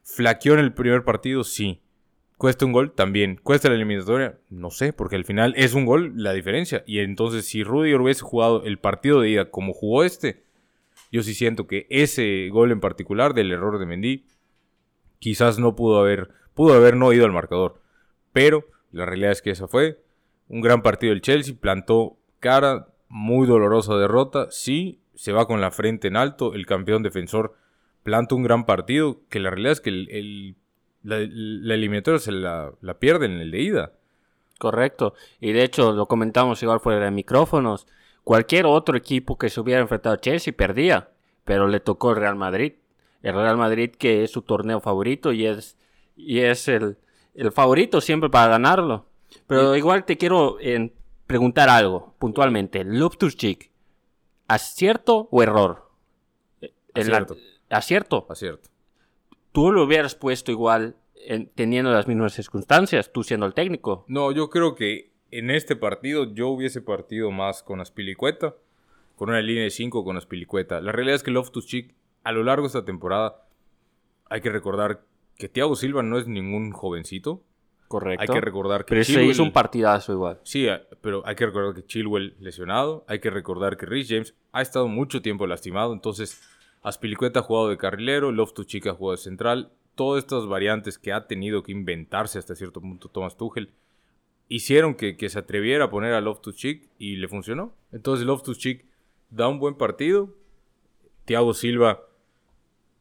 Flaqueó 0.02 0.54
en 0.54 0.62
el 0.62 0.74
primer 0.74 1.04
partido, 1.04 1.44
sí. 1.44 1.82
¿Cuesta 2.38 2.66
un 2.66 2.72
gol? 2.72 2.94
También. 2.94 3.40
¿Cuesta 3.44 3.68
la 3.68 3.76
eliminatoria? 3.76 4.40
No 4.50 4.72
sé, 4.72 4.94
porque 4.94 5.18
al 5.18 5.26
final 5.26 5.54
es 5.58 5.74
un 5.74 5.86
gol 5.86 6.14
la 6.16 6.32
diferencia. 6.32 6.84
Y 6.88 7.00
entonces, 7.00 7.46
si 7.46 7.64
Rudy 7.64 7.94
hubiese 7.96 8.22
jugado 8.22 8.64
el 8.64 8.80
partido 8.80 9.20
de 9.20 9.30
ida 9.30 9.52
como 9.52 9.74
jugó 9.74 10.06
este, 10.06 10.44
yo 11.12 11.22
sí 11.22 11.34
siento 11.34 11.68
que 11.68 11.86
ese 11.90 12.48
gol 12.50 12.72
en 12.72 12.80
particular 12.80 13.34
del 13.34 13.52
error 13.52 13.78
de 13.78 13.86
Mendy, 13.86 14.26
quizás 15.20 15.60
no 15.60 15.76
pudo 15.76 16.00
haber, 16.00 16.30
pudo 16.54 16.74
haber 16.76 16.96
no 16.96 17.12
ido 17.12 17.26
al 17.26 17.34
marcador. 17.34 17.82
Pero 18.32 18.66
la 18.92 19.06
realidad 19.06 19.32
es 19.32 19.42
que 19.42 19.52
esa 19.52 19.68
fue 19.68 20.01
un 20.52 20.62
gran 20.62 20.84
partido 20.84 21.12
del 21.12 21.22
Chelsea, 21.22 21.56
plantó 21.60 22.18
cara, 22.40 22.88
muy 23.10 23.48
dolorosa 23.48 23.96
derrota. 23.96 24.48
Sí, 24.52 25.00
se 25.16 25.32
va 25.32 25.48
con 25.48 25.62
la 25.62 25.72
frente 25.72 26.08
en 26.08 26.18
alto, 26.18 26.54
el 26.54 26.66
campeón 26.66 27.04
defensor 27.04 27.56
planta 28.04 28.36
un 28.36 28.44
gran 28.44 28.66
partido, 28.66 29.22
que 29.30 29.40
la 29.40 29.50
realidad 29.50 29.74
es 29.74 29.82
que 29.82 29.90
el 29.90 30.56
la, 31.04 31.18
eliminatoria 31.18 32.20
se 32.20 32.32
la, 32.32 32.72
la 32.82 33.00
pierden 33.00 33.32
en 33.32 33.40
el 33.40 33.52
de 33.52 33.62
ida. 33.62 33.92
Correcto. 34.60 35.14
Y 35.40 35.54
de 35.54 35.64
hecho, 35.64 35.92
lo 35.94 36.08
comentamos 36.08 36.62
igual 36.62 36.80
fuera 36.80 37.06
de 37.06 37.12
micrófonos. 37.12 37.88
Cualquier 38.24 38.66
otro 38.66 38.96
equipo 38.96 39.38
que 39.38 39.50
se 39.50 39.60
hubiera 39.60 39.82
enfrentado 39.82 40.16
a 40.16 40.20
Chelsea 40.20 40.54
perdía. 40.56 41.10
Pero 41.46 41.68
le 41.68 41.80
tocó 41.80 42.12
el 42.12 42.18
Real 42.18 42.36
Madrid. 42.36 42.74
El 43.24 43.34
Real 43.34 43.58
Madrid 43.58 43.92
que 43.98 44.24
es 44.24 44.32
su 44.32 44.44
torneo 44.44 44.80
favorito 44.80 45.32
y 45.32 45.46
es, 45.48 45.78
y 46.16 46.40
es 46.40 46.68
el, 46.68 46.98
favorito 47.52 48.02
siempre 48.02 48.30
para 48.30 48.52
ganarlo. 48.52 49.06
Pero 49.48 49.76
igual 49.76 50.06
te 50.06 50.18
quiero 50.18 50.58
eh, 50.60 50.94
preguntar 51.28 51.70
algo 51.70 52.16
puntualmente. 52.20 52.84
Loftus 52.84 53.36
Cheek, 53.36 53.72
¿acierto 54.48 55.28
o 55.32 55.44
error? 55.44 55.90
Acierto. 56.94 57.36
¿Acierto? 57.70 58.26
Acierto 58.30 58.72
tú 59.52 59.72
lo 59.72 59.84
hubieras 59.84 60.16
puesto 60.16 60.52
igual 60.52 60.96
teniendo 61.56 61.92
las 61.92 62.08
mismas 62.08 62.34
circunstancias, 62.34 63.12
tú 63.12 63.24
siendo 63.24 63.46
el 63.46 63.54
técnico. 63.54 64.06
No, 64.08 64.32
yo 64.32 64.50
creo 64.50 64.76
que 64.76 65.12
en 65.30 65.52
este 65.52 65.76
partido 65.76 66.34
yo 66.34 66.48
hubiese 66.48 66.82
partido 66.82 67.32
más 67.32 67.62
con 67.64 67.80
Aspilicueta, 67.80 68.56
con 69.16 69.30
una 69.30 69.42
línea 69.42 69.64
de 69.64 69.70
5 69.70 70.04
con 70.04 70.18
Aspilicueta. 70.18 70.82
La 70.82 70.92
realidad 70.92 71.16
es 71.16 71.24
que 71.24 71.32
Loftus 71.32 71.68
Cheek 71.68 71.94
a 72.24 72.32
lo 72.32 72.44
largo 72.44 72.64
de 72.64 72.68
esta 72.68 72.86
temporada 72.86 73.48
hay 74.30 74.42
que 74.42 74.50
recordar 74.50 75.04
que 75.38 75.48
Thiago 75.48 75.76
Silva 75.76 76.02
no 76.02 76.18
es 76.18 76.28
ningún 76.28 76.72
jovencito. 76.72 77.44
Correcto. 77.92 78.22
Hay 78.22 78.28
que 78.28 78.42
recordar 78.42 78.86
que 78.86 78.96
pero 78.96 79.04
Chilwell... 79.04 79.32
hizo 79.32 79.44
un 79.44 79.52
partidazo 79.52 80.14
igual. 80.14 80.40
Sí, 80.44 80.66
eh, 80.66 80.82
pero 81.02 81.22
hay 81.26 81.36
que 81.36 81.46
recordar 81.46 81.76
que 81.76 81.86
Chilwell 81.86 82.36
lesionado, 82.40 83.04
hay 83.08 83.20
que 83.20 83.30
recordar 83.30 83.76
que 83.76 83.86
Rhys 83.86 84.08
James 84.08 84.34
ha 84.54 84.62
estado 84.62 84.88
mucho 84.88 85.22
tiempo 85.22 85.46
lastimado, 85.46 85.92
entonces 85.92 86.42
Aspilicueta 86.84 87.42
ha 87.42 87.44
jugado 87.44 87.70
de 87.70 87.78
carrilero, 87.78 88.32
Loftus 88.32 88.66
Cheek 88.66 88.88
ha 88.88 88.94
jugado 88.94 89.18
de 89.18 89.22
central. 89.22 89.72
Todas 89.96 90.24
estas 90.24 90.48
variantes 90.48 90.98
que 90.98 91.12
ha 91.14 91.28
tenido 91.28 91.64
que 91.64 91.72
inventarse 91.72 92.40
hasta 92.40 92.56
cierto 92.56 92.82
punto 92.82 93.10
Thomas 93.10 93.38
Tuchel 93.38 93.72
hicieron 94.48 94.96
que, 94.96 95.16
se 95.30 95.40
atreviera 95.40 95.86
a 95.86 95.90
poner 95.90 96.14
a 96.14 96.22
Loftus 96.22 96.56
Cheek 96.56 96.90
y 96.98 97.18
le 97.18 97.28
funcionó. 97.28 97.74
Entonces 97.92 98.26
Loftus 98.26 98.58
Cheek 98.58 98.86
da 99.30 99.48
un 99.48 99.60
buen 99.60 99.76
partido. 99.76 100.34
Thiago 101.26 101.54
Silva 101.54 102.02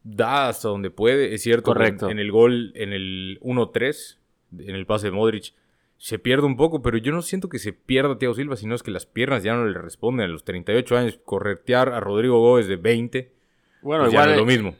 da 0.05 0.49
hasta 0.49 0.69
donde 0.69 0.91
puede. 0.91 1.35
Es 1.35 1.43
cierto 1.43 1.73
Correcto. 1.73 2.07
En, 2.07 2.13
en 2.13 2.19
el 2.19 2.31
gol, 2.33 2.73
en 2.75 2.93
el 2.93 3.39
1-3, 3.41 4.20
en 4.59 4.75
el 4.75 4.87
pase 4.87 5.09
de 5.09 5.13
Modric, 5.13 5.55
se 5.99 6.19
pierde 6.19 6.47
un 6.47 6.57
poco, 6.57 6.81
pero 6.81 6.97
yo 6.97 7.13
no 7.13 7.23
siento 7.23 7.49
que 7.49 7.59
se 7.59 7.73
pierda 7.73 8.17
Thiago 8.17 8.35
Silva, 8.35 8.57
sino 8.57 8.75
es 8.75 8.83
que 8.83 8.91
las 8.91 9.07
piernas 9.07 9.43
ya 9.43 9.55
no 9.55 9.67
le 9.67 9.79
responden. 9.79 10.27
A 10.27 10.29
los 10.29 10.45
38 10.45 10.97
años, 10.97 11.21
corretear 11.25 11.91
a 11.91 12.01
Rodrigo 12.01 12.41
Gómez 12.41 12.69
de 12.69 12.77
20 12.77 13.41
bueno, 13.83 14.05
pues 14.05 14.13
igual 14.13 14.31
es 14.31 14.37
lo 14.37 14.47
mismo. 14.47 14.77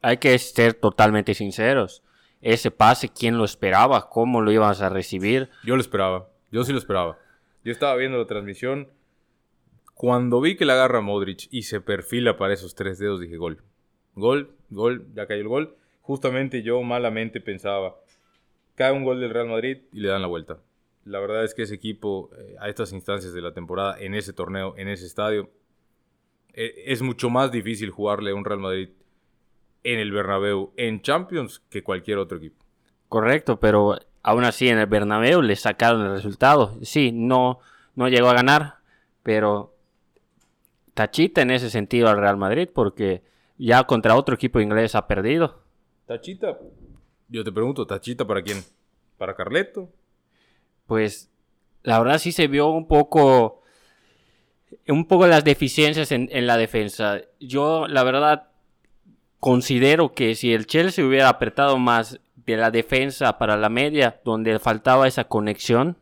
hay 0.00 0.16
que 0.18 0.38
ser 0.38 0.74
totalmente 0.74 1.34
sinceros. 1.34 2.02
Ese 2.40 2.70
pase, 2.70 3.08
¿quién 3.08 3.38
lo 3.38 3.44
esperaba? 3.44 4.08
¿Cómo 4.10 4.40
lo 4.40 4.52
ibas 4.52 4.82
a 4.82 4.88
recibir? 4.88 5.48
Yo 5.64 5.76
lo 5.76 5.80
esperaba. 5.80 6.28
Yo 6.52 6.64
sí 6.64 6.72
lo 6.72 6.78
esperaba. 6.78 7.18
Yo 7.64 7.72
estaba 7.72 7.96
viendo 7.96 8.18
la 8.18 8.26
transmisión. 8.26 8.88
Cuando 9.94 10.40
vi 10.40 10.56
que 10.56 10.64
la 10.64 10.74
agarra 10.74 11.00
Modric 11.00 11.48
y 11.50 11.62
se 11.62 11.80
perfila 11.80 12.36
para 12.36 12.52
esos 12.52 12.74
tres 12.74 12.98
dedos, 12.98 13.20
dije 13.20 13.36
gol. 13.36 13.62
Gol, 14.14 14.50
gol, 14.70 15.06
ya 15.14 15.26
cayó 15.26 15.40
el 15.40 15.48
gol. 15.48 15.76
Justamente 16.02 16.62
yo 16.62 16.82
malamente 16.82 17.40
pensaba, 17.40 17.96
cae 18.74 18.92
un 18.92 19.04
gol 19.04 19.20
del 19.20 19.30
Real 19.30 19.48
Madrid 19.48 19.78
y 19.92 20.00
le 20.00 20.08
dan 20.08 20.22
la 20.22 20.28
vuelta. 20.28 20.58
La 21.04 21.20
verdad 21.20 21.44
es 21.44 21.54
que 21.54 21.62
ese 21.62 21.74
equipo, 21.74 22.30
eh, 22.38 22.56
a 22.58 22.68
estas 22.68 22.92
instancias 22.92 23.32
de 23.34 23.42
la 23.42 23.52
temporada, 23.52 23.96
en 23.98 24.14
ese 24.14 24.32
torneo, 24.32 24.74
en 24.76 24.88
ese 24.88 25.06
estadio, 25.06 25.50
eh, 26.54 26.84
es 26.86 27.02
mucho 27.02 27.30
más 27.30 27.52
difícil 27.52 27.90
jugarle 27.90 28.30
a 28.30 28.34
un 28.34 28.44
Real 28.44 28.60
Madrid 28.60 28.88
en 29.82 29.98
el 29.98 30.12
Bernabéu 30.12 30.72
en 30.76 31.02
Champions 31.02 31.60
que 31.68 31.82
cualquier 31.82 32.18
otro 32.18 32.38
equipo. 32.38 32.64
Correcto, 33.08 33.60
pero 33.60 33.98
aún 34.22 34.44
así 34.44 34.68
en 34.68 34.78
el 34.78 34.86
Bernabéu 34.86 35.42
le 35.42 35.56
sacaron 35.56 36.06
el 36.06 36.12
resultado. 36.12 36.78
Sí, 36.82 37.12
no, 37.12 37.58
no 37.94 38.08
llegó 38.08 38.28
a 38.28 38.34
ganar, 38.34 38.76
pero 39.22 39.74
tachita 40.94 41.42
en 41.42 41.50
ese 41.50 41.68
sentido 41.70 42.08
al 42.08 42.18
Real 42.18 42.38
Madrid 42.38 42.68
porque 42.72 43.22
ya 43.58 43.84
contra 43.84 44.16
otro 44.16 44.34
equipo 44.34 44.60
inglés 44.60 44.94
ha 44.94 45.06
perdido. 45.06 45.60
Tachita, 46.06 46.58
yo 47.28 47.44
te 47.44 47.52
pregunto, 47.52 47.86
¿tachita 47.86 48.26
para 48.26 48.42
quién? 48.42 48.62
¿Para 49.18 49.34
Carleto? 49.34 49.90
Pues 50.86 51.30
la 51.82 51.98
verdad 51.98 52.18
sí 52.18 52.32
se 52.32 52.46
vio 52.46 52.68
un 52.68 52.86
poco 52.86 53.62
un 54.88 55.06
poco 55.06 55.26
las 55.26 55.44
deficiencias 55.44 56.12
en, 56.12 56.46
la 56.46 56.56
defensa. 56.56 57.20
Yo, 57.40 57.86
la 57.88 58.02
verdad, 58.02 58.48
considero 59.40 60.12
que 60.12 60.34
si 60.34 60.52
el 60.52 60.66
Chelsea 60.66 61.04
hubiera 61.04 61.28
apretado 61.28 61.78
más 61.78 62.20
de 62.36 62.56
la 62.56 62.70
defensa 62.70 63.38
para 63.38 63.56
la 63.56 63.68
media, 63.68 64.20
donde 64.24 64.58
faltaba 64.58 65.08
esa 65.08 65.24
conexión, 65.24 65.96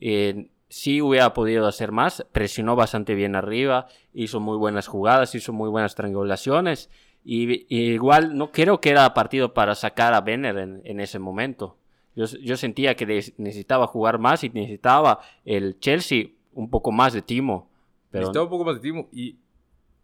eh, 0.00 0.48
sí 0.68 1.00
hubiera 1.00 1.32
podido 1.32 1.66
hacer 1.66 1.92
más, 1.92 2.26
presionó 2.32 2.76
bastante 2.76 3.14
bien 3.14 3.36
arriba, 3.36 3.86
hizo 4.12 4.40
muy 4.40 4.58
buenas 4.58 4.88
jugadas, 4.88 5.34
hizo 5.34 5.52
muy 5.52 5.70
buenas 5.70 5.94
triangulaciones. 5.94 6.90
Y, 7.24 7.66
igual 7.68 8.36
no 8.36 8.50
creo 8.50 8.80
que 8.80 8.90
era 8.90 9.14
partido 9.14 9.54
para 9.54 9.74
sacar 9.74 10.12
a 10.14 10.20
Benner 10.20 10.58
en, 10.58 11.00
ese 11.00 11.18
momento. 11.18 11.76
Yo, 12.16 12.26
yo, 12.26 12.56
sentía 12.56 12.94
que 12.94 13.06
necesitaba 13.06 13.86
jugar 13.86 14.18
más 14.18 14.44
y 14.44 14.50
necesitaba 14.50 15.20
el 15.44 15.78
Chelsea 15.78 16.26
un 16.52 16.68
poco 16.68 16.92
más 16.92 17.12
de 17.12 17.22
timo. 17.22 17.70
Pero... 18.10 18.22
Necesitaba 18.22 18.44
un 18.44 18.50
poco 18.50 18.64
más 18.64 18.74
de 18.76 18.80
timo 18.80 19.08
y 19.12 19.36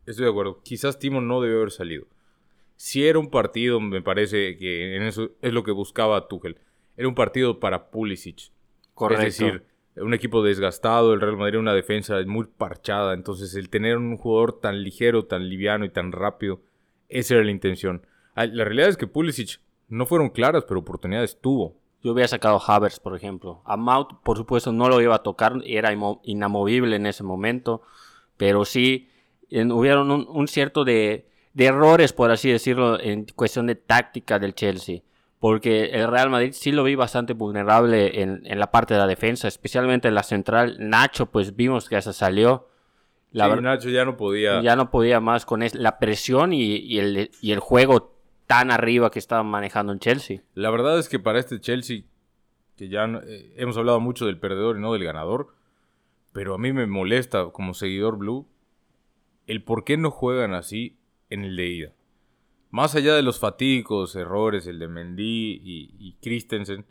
estoy 0.06 0.24
de 0.24 0.30
acuerdo. 0.30 0.60
Quizás 0.62 0.98
Timo 0.98 1.20
no 1.20 1.40
debe 1.40 1.56
haber 1.56 1.70
salido. 1.70 2.06
Si 2.76 3.06
era 3.06 3.18
un 3.18 3.28
partido, 3.28 3.80
me 3.80 4.00
parece 4.00 4.56
que 4.56 4.96
en 4.96 5.02
eso 5.02 5.30
es 5.42 5.52
lo 5.52 5.64
que 5.64 5.72
buscaba 5.72 6.28
Tuchel. 6.28 6.58
Era 6.96 7.08
un 7.08 7.14
partido 7.14 7.60
para 7.60 7.90
Pulisic. 7.90 8.50
Correcto. 8.94 9.26
Es 9.26 9.38
decir, 9.38 9.64
un 9.96 10.14
equipo 10.14 10.42
desgastado, 10.42 11.12
el 11.12 11.20
Real 11.20 11.36
Madrid 11.36 11.58
una 11.58 11.74
defensa 11.74 12.16
muy 12.26 12.46
parchada, 12.46 13.14
entonces 13.14 13.54
el 13.54 13.68
tener 13.68 13.96
un 13.96 14.16
jugador 14.16 14.60
tan 14.60 14.82
ligero, 14.82 15.24
tan 15.24 15.48
liviano 15.48 15.84
y 15.84 15.90
tan 15.90 16.12
rápido, 16.12 16.60
esa 17.08 17.34
era 17.34 17.44
la 17.44 17.50
intención. 17.50 18.06
Ah, 18.34 18.46
la 18.46 18.64
realidad 18.64 18.88
es 18.88 18.96
que 18.96 19.06
Pulisic 19.06 19.60
no 19.88 20.06
fueron 20.06 20.30
claras, 20.30 20.64
pero 20.66 20.80
oportunidades 20.80 21.40
tuvo. 21.40 21.76
Yo 22.02 22.12
hubiera 22.12 22.28
sacado 22.28 22.60
Havers, 22.64 23.00
por 23.00 23.16
ejemplo. 23.16 23.62
A 23.64 23.76
Mount, 23.76 24.10
por 24.22 24.36
supuesto, 24.36 24.72
no 24.72 24.88
lo 24.88 25.00
iba 25.00 25.16
a 25.16 25.22
tocar, 25.22 25.54
era 25.64 25.92
inamovible 26.22 26.96
en 26.96 27.06
ese 27.06 27.24
momento, 27.24 27.82
pero 28.36 28.64
sí 28.64 29.08
hubieron 29.50 30.10
un, 30.10 30.48
cierto 30.48 30.84
de, 30.84 31.28
errores, 31.56 32.12
por 32.12 32.30
así 32.30 32.50
decirlo, 32.50 33.00
en 33.00 33.24
cuestión 33.34 33.66
de 33.66 33.74
táctica 33.74 34.38
del 34.38 34.54
Chelsea 34.54 35.02
porque 35.40 35.90
el 35.92 36.10
Real 36.10 36.30
Madrid 36.30 36.52
sí 36.52 36.72
lo 36.72 36.82
vi 36.82 36.94
bastante 36.96 37.32
vulnerable 37.32 38.22
en, 38.22 38.58
la 38.58 38.72
parte 38.72 38.94
de 38.94 39.00
la 39.00 39.06
defensa, 39.06 39.46
especialmente 39.46 40.08
en 40.08 40.14
la 40.14 40.24
central. 40.24 40.76
Nacho, 40.80 41.26
pues 41.26 41.54
vimos 41.54 41.88
que 41.88 42.02
se 42.02 42.12
salió. 42.12 42.67
La 43.32 43.54
Nacho 43.56 43.90
ya 43.90 44.04
no 44.04 44.16
podía. 44.16 44.62
Ya 44.62 44.74
no 44.76 44.90
podía 44.90 45.20
más 45.20 45.44
con 45.44 45.62
la 45.72 45.98
presión 45.98 46.52
y, 46.52 46.98
el, 46.98 47.30
y 47.40 47.52
el 47.52 47.58
juego 47.58 48.14
tan 48.46 48.70
arriba 48.70 49.10
que 49.10 49.18
estaba 49.18 49.42
manejando 49.42 49.92
en 49.92 49.98
Chelsea. 49.98 50.42
La 50.54 50.70
verdad 50.70 50.98
es 50.98 51.08
que 51.08 51.18
para 51.18 51.38
este 51.38 51.60
Chelsea, 51.60 52.04
que 52.76 52.88
ya 52.88 53.04
eh, 53.04 53.52
hemos 53.56 53.76
hablado 53.76 54.00
mucho 54.00 54.26
del 54.26 54.38
perdedor 54.38 54.78
y 54.78 54.80
no 54.80 54.92
del 54.94 55.04
ganador, 55.04 55.54
pero 56.32 56.54
a 56.54 56.58
mí 56.58 56.72
me 56.72 56.86
molesta 56.86 57.50
como 57.50 57.74
seguidor 57.74 58.16
blue 58.16 58.46
el 59.46 59.62
por 59.62 59.84
qué 59.84 59.96
no 59.96 60.10
juegan 60.10 60.54
así 60.54 60.98
en 61.30 61.44
el 61.44 61.56
de 61.56 61.66
ida. 61.66 61.92
Más 62.70 62.94
allá 62.94 63.14
de 63.14 63.22
los 63.22 63.38
fatídicos 63.38 64.14
errores, 64.14 64.66
el 64.66 64.78
de 64.78 64.88
Mendy 64.88 65.60
y, 65.62 66.16
Christensen, 66.20 66.84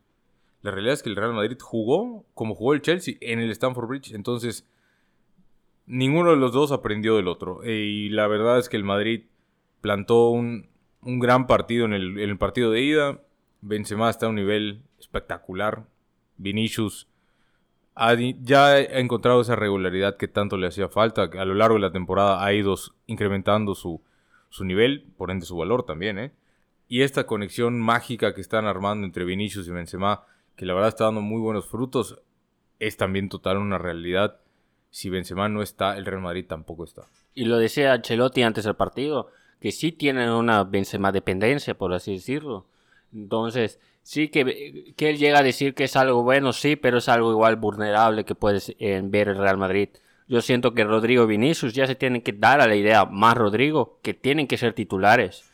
la 0.63 0.71
realidad 0.71 0.95
es 0.95 1.03
que 1.03 1.09
el 1.09 1.15
Real 1.15 1.33
Madrid 1.33 1.57
jugó 1.61 2.25
como 2.33 2.55
jugó 2.55 2.73
el 2.73 2.81
Chelsea 2.81 3.15
en 3.21 3.39
el 3.39 3.51
Stamford 3.51 3.87
Bridge. 3.87 4.13
Entonces, 4.13 4.67
ninguno 5.87 6.31
de 6.31 6.37
los 6.37 6.51
dos 6.53 6.71
aprendió 6.71 7.15
del 7.15 7.27
otro. 7.27 7.63
E, 7.63 7.73
y 7.73 8.09
la 8.09 8.27
verdad 8.27 8.59
es 8.59 8.69
que 8.69 8.77
el 8.77 8.83
Madrid 8.83 9.23
plantó 9.81 10.29
un, 10.29 10.69
gran 11.01 11.47
partido 11.47 11.85
en 11.85 11.93
el, 11.93 12.37
partido 12.37 12.71
de 12.71 12.81
ida. 12.81 13.21
Benzema 13.61 14.09
está 14.09 14.27
a 14.27 14.29
un 14.29 14.35
nivel 14.35 14.83
espectacular. 14.99 15.85
Vinicius 16.37 17.07
ya 18.41 18.67
ha 18.67 18.99
encontrado 18.99 19.41
esa 19.41 19.55
regularidad 19.55 20.17
que 20.17 20.27
tanto 20.27 20.57
le 20.57 20.67
hacía 20.67 20.89
falta. 20.89 21.23
A 21.23 21.45
lo 21.45 21.55
largo 21.55 21.75
de 21.75 21.81
la 21.81 21.91
temporada 21.91 22.43
ha 22.43 22.53
ido 22.53 22.75
incrementando 23.07 23.73
su, 23.73 24.03
su 24.49 24.65
nivel, 24.65 25.05
por 25.17 25.31
ende 25.31 25.45
su 25.45 25.57
valor 25.57 25.83
también, 25.83 26.19
¿eh? 26.19 26.31
Y 26.89 27.01
esta 27.01 27.25
conexión 27.25 27.81
mágica 27.81 28.33
que 28.33 28.41
están 28.41 28.65
armando 28.65 29.05
entre 29.05 29.25
Vinicius 29.25 29.67
y 29.67 29.71
Benzema, 29.71 30.23
que 30.55 30.65
la 30.65 30.73
verdad 30.73 30.89
está 30.89 31.05
dando 31.05 31.21
muy 31.21 31.41
buenos 31.41 31.67
frutos, 31.67 32.21
es 32.79 32.95
también 32.95 33.27
total 33.29 33.57
una 33.57 33.77
realidad. 33.77 34.39
Si 34.97 35.11
Benzema 35.11 35.47
no 35.47 35.61
está, 35.61 35.95
el 35.95 36.07
Real 36.07 36.23
Madrid 36.23 36.45
tampoco 36.47 36.83
está. 36.83 37.03
Y 37.35 37.45
lo 37.45 37.59
decía 37.59 37.93
Ancelotti 37.93 38.41
antes 38.41 38.63
del 38.63 38.73
partido, 38.73 39.27
que 39.61 39.71
sí 39.71 39.91
tienen 39.91 40.31
una 40.31 40.63
Benzema 40.63 41.11
dependencia, 41.11 41.77
por 41.77 41.93
así 41.93 42.13
decirlo. 42.13 42.65
Entonces, 43.13 43.79
sí 44.01 44.29
que, 44.29 44.95
que 44.97 45.11
él 45.11 45.19
llega 45.19 45.37
a 45.37 45.43
decir 45.43 45.75
que 45.75 45.83
es 45.83 45.95
algo 45.95 46.23
bueno, 46.23 46.51
sí, 46.51 46.77
pero 46.77 46.97
es 46.97 47.09
algo 47.09 47.29
igual 47.29 47.57
vulnerable 47.57 48.25
que 48.25 48.33
puedes 48.33 48.75
eh, 48.79 48.99
ver 49.03 49.27
el 49.27 49.37
Real 49.37 49.57
Madrid. 49.57 49.89
Yo 50.27 50.41
siento 50.41 50.73
que 50.73 50.83
Rodrigo 50.83 51.25
y 51.25 51.27
Vinicius 51.27 51.75
ya 51.75 51.85
se 51.85 51.93
tienen 51.93 52.23
que 52.23 52.33
dar 52.33 52.59
a 52.59 52.65
la 52.65 52.75
idea, 52.75 53.05
más 53.05 53.37
Rodrigo, 53.37 53.99
que 54.01 54.15
tienen 54.15 54.47
que 54.47 54.57
ser 54.57 54.73
titulares. 54.73 55.47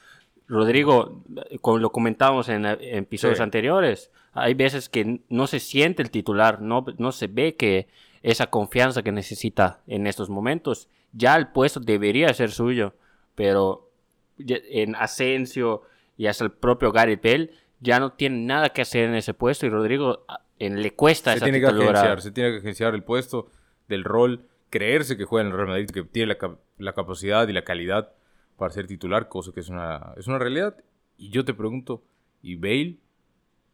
Rodrigo, 0.47 1.21
como 1.59 1.79
lo 1.79 1.91
comentábamos 1.91 2.47
en, 2.47 2.65
episodios 2.65 3.41
anteriores, 3.41 4.09
hay 4.31 4.53
veces 4.53 4.87
que 4.87 5.19
no 5.27 5.47
se 5.47 5.59
siente 5.59 6.01
el 6.01 6.11
titular, 6.11 6.61
no, 6.61 6.85
no 6.97 7.11
se 7.11 7.27
ve 7.27 7.57
que 7.57 7.89
esa 8.23 8.47
confianza 8.47 9.03
que 9.03 9.11
necesita 9.11 9.81
en 9.85 10.07
estos 10.07 10.29
momentos. 10.29 10.89
Ya 11.11 11.35
el 11.35 11.49
puesto 11.49 11.79
debería 11.79 12.33
ser 12.33 12.51
suyo, 12.51 12.95
pero 13.35 13.91
en 14.37 14.95
Asensio 14.95 15.83
y 16.17 16.25
hasta 16.25 16.43
el 16.43 16.51
propio 16.51 16.91
Gary 16.91 17.17
Bell 17.17 17.51
ya 17.79 17.99
no 17.99 18.13
tiene 18.13 18.37
nada 18.45 18.69
que 18.69 18.81
hacer 18.81 19.09
en 19.09 19.15
ese 19.15 19.33
puesto 19.33 19.65
y 19.65 19.69
Rodrigo 19.69 20.25
en, 20.57 20.81
le 20.81 20.95
cuesta 20.95 21.31
se 21.31 21.37
esa 21.37 21.45
tiene 21.45 21.59
que 21.59 21.67
agenciar, 21.67 22.21
Se 22.21 22.31
tiene 22.31 22.51
que 22.51 22.57
agenciar 22.57 22.95
el 22.95 23.03
puesto 23.03 23.51
del 23.87 24.03
rol 24.03 24.47
creerse 24.73 25.17
que 25.17 25.25
juega 25.25 25.45
en 25.45 25.51
el 25.51 25.57
Real 25.57 25.69
Madrid, 25.69 25.89
que 25.91 26.03
tiene 26.03 26.35
la, 26.79 26.93
capacidad 26.93 27.47
y 27.47 27.53
la 27.53 27.63
calidad 27.63 28.11
para 28.57 28.73
ser 28.73 28.87
titular, 28.87 29.29
cosa 29.29 29.51
que 29.51 29.59
es 29.59 29.69
una, 29.69 30.13
es 30.17 30.25
una 30.25 30.39
realidad. 30.39 30.75
Y 31.15 31.29
yo 31.29 31.45
te 31.45 31.53
pregunto, 31.53 32.01
¿y 32.41 32.55
Bale? 32.55 32.97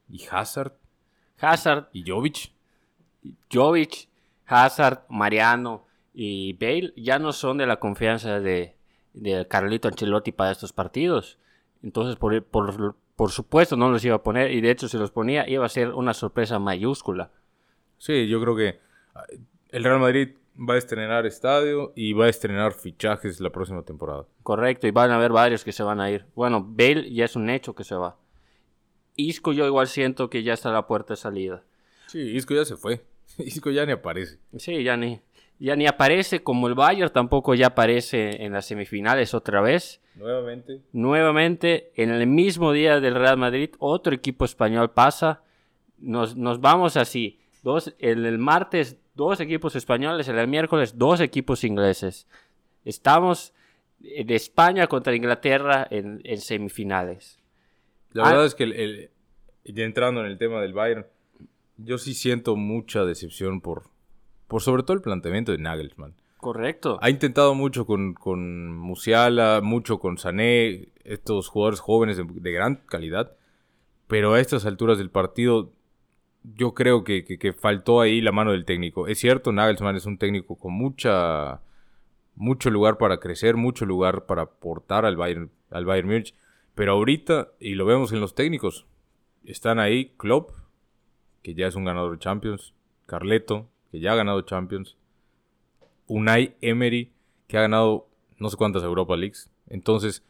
¿Y 0.10 0.28
Hazard? 0.30 0.74
Hazard. 1.40 1.88
¿Y 1.94 2.04
Jovic? 2.06 2.52
Jovic, 3.50 4.09
Hazard, 4.50 5.04
Mariano 5.10 5.86
y 6.14 6.54
Bale 6.54 6.94
ya 6.98 7.20
no 7.20 7.32
son 7.34 7.58
de 7.58 7.68
la 7.68 7.80
confianza 7.80 8.40
de, 8.40 8.76
de 9.14 9.48
Carlito 9.48 9.88
Ancelotti 9.88 10.32
para 10.32 10.52
estos 10.52 10.74
partidos. 10.74 11.38
Entonces, 11.84 12.16
por, 12.16 12.44
por, 12.44 12.96
por 13.16 13.32
supuesto, 13.32 13.78
no 13.78 13.90
los 13.90 14.04
iba 14.04 14.16
a 14.16 14.24
poner. 14.24 14.52
Y 14.52 14.62
de 14.62 14.72
hecho, 14.72 14.88
si 14.88 14.98
los 14.98 15.12
ponía, 15.12 15.48
iba 15.48 15.66
a 15.66 15.70
ser 15.70 15.90
una 15.90 16.14
sorpresa 16.14 16.60
mayúscula. 16.60 17.32
Sí, 17.98 18.28
yo 18.28 18.42
creo 18.42 18.56
que 18.56 18.80
ah, 19.16 19.24
el 19.70 19.84
Real 19.84 20.00
Madrid 20.00 20.30
va 20.58 20.74
a 20.74 20.78
estrenar 20.78 21.26
estadio 21.26 21.94
y 21.96 22.14
va 22.14 22.26
a 22.26 22.30
estrenar 22.30 22.74
fichajes 22.74 23.40
la 23.40 23.50
próxima 23.50 23.84
temporada. 23.84 24.26
Correcto, 24.44 24.88
y 24.88 24.92
van 24.92 25.12
a 25.12 25.16
haber 25.16 25.32
varios 25.32 25.64
que 25.64 25.72
se 25.72 25.84
van 25.84 26.02
a 26.02 26.10
ir. 26.12 26.26
Bueno, 26.36 26.66
Bale 26.68 27.14
ya 27.14 27.26
es 27.26 27.36
un 27.36 27.50
hecho 27.50 27.76
que 27.76 27.84
se 27.84 27.96
va. 27.96 28.18
Isco 29.16 29.52
yo 29.52 29.66
igual 29.66 29.88
siento 29.88 30.30
que 30.30 30.44
ya 30.44 30.54
está 30.54 30.70
a 30.70 30.74
la 30.74 30.88
puerta 30.88 31.14
de 31.14 31.18
salida. 31.18 31.64
Sí, 32.08 32.20
Isco 32.20 32.54
ya 32.56 32.66
se 32.66 32.78
fue. 32.78 33.06
Isco 33.46 33.72
ya 33.72 33.86
ni 33.86 33.92
aparece. 33.92 34.40
Sí, 34.58 34.84
ya 34.84 34.98
ni, 34.98 35.20
ya 35.60 35.76
ni 35.76 35.88
aparece 35.88 36.44
como 36.44 36.68
el 36.68 36.76
Bayern, 36.76 37.12
tampoco 37.12 37.56
ya 37.56 37.68
aparece 37.68 38.44
en 38.44 38.54
las 38.54 38.66
semifinales 38.66 39.34
otra 39.34 39.62
vez. 39.62 40.02
Nuevamente. 40.16 40.82
Nuevamente, 40.92 41.92
en 41.96 42.12
el 42.12 42.28
mismo 42.28 42.72
día 42.72 43.00
del 43.00 43.16
Real 43.16 43.38
Madrid, 43.38 43.72
otro 43.80 44.14
equipo 44.14 44.46
español 44.46 44.92
pasa. 44.92 45.42
Nos, 45.98 46.36
nos 46.36 46.62
vamos 46.62 46.98
así. 46.98 47.40
Dos, 47.64 47.94
el, 48.00 48.26
el 48.26 48.38
martes 48.38 48.98
dos 49.16 49.42
equipos 49.42 49.76
españoles, 49.76 50.30
el 50.30 50.48
miércoles 50.48 50.98
dos 50.98 51.20
equipos 51.20 51.66
ingleses. 51.66 52.26
Estamos 52.86 53.54
de 54.00 54.36
España 54.36 54.88
contra 54.88 55.14
Inglaterra 55.14 55.86
en, 55.92 56.22
semifinales. 56.38 57.38
La 58.14 58.24
verdad 58.24 58.44
ah. 58.44 58.48
es 58.48 58.56
que 58.56 58.64
el, 58.64 59.12
entrando 59.66 60.22
en 60.22 60.28
el 60.28 60.38
tema 60.38 60.62
del 60.62 60.74
Bayern, 60.74 61.06
yo 61.84 61.98
sí 61.98 62.14
siento 62.14 62.56
mucha 62.56 63.06
decepción 63.06 63.62
por, 63.62 63.84
por 64.48 64.62
sobre 64.62 64.84
todo 64.84 64.96
el 64.96 65.02
planteamiento 65.02 65.52
de 65.52 65.60
Nagelsmann. 65.60 66.16
Correcto. 66.38 66.98
Ha 67.02 67.10
intentado 67.10 67.54
mucho 67.54 67.86
con, 67.86 68.14
con 68.14 68.78
Musiala, 68.78 69.60
mucho 69.62 70.00
con 70.00 70.18
Sané, 70.18 70.90
estos 71.04 71.50
jugadores 71.50 71.80
jóvenes 71.80 72.18
de 72.18 72.52
gran 72.52 72.78
calidad, 72.88 73.36
pero 74.08 74.34
a 74.34 74.40
estas 74.40 74.66
alturas 74.66 74.98
del 74.98 75.10
partido 75.10 75.74
yo 76.44 76.74
creo 76.74 77.04
que, 77.04 77.56
faltó 77.58 78.02
ahí 78.02 78.22
la 78.22 78.32
mano 78.32 78.52
del 78.52 78.66
técnico. 78.66 79.08
Es 79.08 79.20
cierto, 79.20 79.52
Nagelsmann 79.52 79.96
es 79.96 80.06
un 80.06 80.18
técnico 80.18 80.56
con 80.56 80.74
mucha 80.74 81.62
mucho 82.36 82.70
lugar 82.70 82.98
para 82.98 83.20
crecer, 83.20 83.58
mucho 83.58 83.86
lugar 83.86 84.26
para 84.26 84.44
aportar 84.44 85.06
al 85.06 85.18
Bayern, 85.18 85.52
al 85.72 85.86
Bayern 85.86 86.08
Múnich, 86.08 86.34
pero 86.74 86.94
ahorita, 86.94 87.50
y 87.60 87.76
lo 87.76 87.86
vemos 87.86 88.14
en 88.14 88.22
los 88.22 88.34
técnicos, 88.34 88.86
están 89.44 89.78
ahí 89.78 90.14
Klopp, 90.16 90.52
que 91.44 91.54
ya 91.54 91.68
es 91.68 91.76
un 91.76 91.86
ganador 91.86 92.14
de 92.14 92.20
Champions, 92.20 92.74
Carleto, 93.06 93.68
que 93.92 94.00
ya 94.00 94.14
ha 94.14 94.16
ganado 94.16 94.42
Champions, 94.42 94.98
Unai 96.08 96.56
Emery, 96.62 97.12
que 97.48 97.58
ha 97.58 97.62
ganado 97.62 98.08
no 98.38 98.50
sé 98.50 98.58
cuántas 98.58 98.84
Europa 98.84 99.16
Leagues. 99.16 99.52
Entonces, 99.68 100.24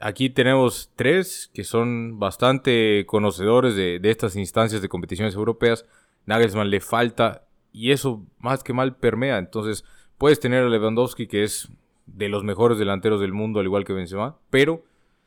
aquí 0.00 0.30
tenemos 0.30 0.90
tres 0.96 1.50
que 1.54 1.64
son 1.64 2.18
bastante 2.18 3.04
conocedores 3.06 3.76
de, 3.76 4.00
estas 4.02 4.36
instancias 4.36 4.82
de 4.82 4.88
competiciones 4.88 5.34
europeas. 5.34 5.86
Nagelsmann 6.26 6.70
le 6.70 6.80
falta 6.80 7.46
y 7.72 7.92
eso 7.92 8.24
más 8.38 8.64
que 8.64 8.72
mal 8.72 8.96
permea. 8.96 9.38
Entonces 9.38 9.84
puedes 10.18 10.40
tener 10.40 10.64
a 10.64 10.68
Lewandowski 10.68 11.26
que 11.26 11.44
es 11.44 11.70
de 12.06 12.28
los 12.28 12.42
mejores 12.42 12.78
delanteros 12.78 13.20
del 13.20 13.32
mundo 13.32 13.60
al 13.60 13.66
igual 13.66 13.84
que 13.84 13.92
Benzema, 13.92 14.38
pero 14.50 14.84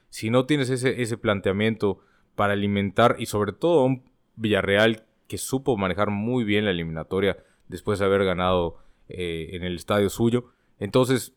si 0.09 0.29
no 0.29 0.45
tienes 0.45 0.69
ese, 0.69 1.01
ese 1.01 1.17
planteamiento 1.17 1.99
para 2.35 2.53
alimentar 2.53 3.15
y 3.19 3.27
sobre 3.27 3.53
todo 3.53 3.85
un 3.85 4.03
Villarreal 4.35 5.05
que 5.27 5.37
supo 5.37 5.77
manejar 5.77 6.09
muy 6.09 6.43
bien 6.43 6.65
la 6.65 6.71
eliminatoria 6.71 7.37
después 7.67 7.99
de 7.99 8.05
haber 8.05 8.25
ganado 8.25 8.77
eh, 9.09 9.49
en 9.53 9.63
el 9.63 9.75
estadio 9.75 10.09
suyo. 10.09 10.45
Entonces, 10.79 11.33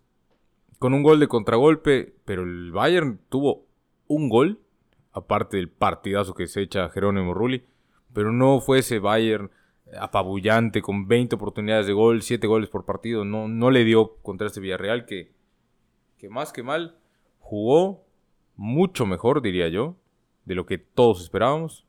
con 0.79 0.95
un 0.95 1.03
gol 1.03 1.21
de 1.21 1.29
contragolpe, 1.29 2.15
pero 2.25 2.43
el 2.43 2.73
Bayern 2.73 3.21
tuvo 3.29 3.67
un 4.07 4.29
gol, 4.29 4.61
aparte 5.12 5.57
del 5.57 5.71
partidazo 5.71 6.35
que 6.35 6.47
se 6.47 6.62
echa 6.62 6.88
Jerónimo 6.91 7.33
Rulli, 7.33 7.65
pero 8.12 8.33
no 8.33 8.61
fue 8.61 8.81
ese 8.81 8.99
Bayern 8.99 9.50
apabullante 9.99 10.83
con 10.83 11.07
20 11.07 11.37
oportunidades 11.37 11.87
de 11.87 11.93
gol, 11.93 12.23
7 12.23 12.47
goles 12.47 12.69
por 12.69 12.85
partido, 12.85 13.25
no, 13.25 13.49
no 13.49 13.71
le 13.71 13.85
dio 13.85 14.17
contra 14.23 14.49
este 14.49 14.61
Villarreal 14.61 15.07
que, 15.07 15.33
que 16.19 16.29
más 16.29 16.53
que 16.53 16.62
mal 16.62 16.99
jugó 17.38 18.05
mucho 18.57 19.07
mejor, 19.07 19.43
diría 19.43 19.69
yo, 19.69 19.97
de 20.45 20.55
lo 20.55 20.67
que 20.67 20.79
todos 20.79 21.23
esperábamos. 21.23 21.86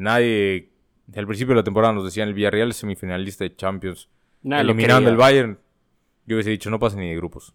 Nadie, 0.00 0.70
al 1.14 1.26
principio 1.26 1.54
de 1.54 1.60
la 1.60 1.64
temporada 1.64 1.92
nos 1.92 2.04
decían 2.04 2.28
el 2.28 2.34
Villarreal 2.34 2.72
semifinalista 2.72 3.44
de 3.44 3.54
Champions, 3.54 4.08
eliminando 4.42 5.10
el 5.10 5.16
Bayern. 5.16 5.58
Yo 6.24 6.36
hubiese 6.36 6.48
dicho, 6.48 6.70
no 6.70 6.78
pasa 6.78 6.96
ni 6.96 7.10
de 7.10 7.16
grupos. 7.16 7.54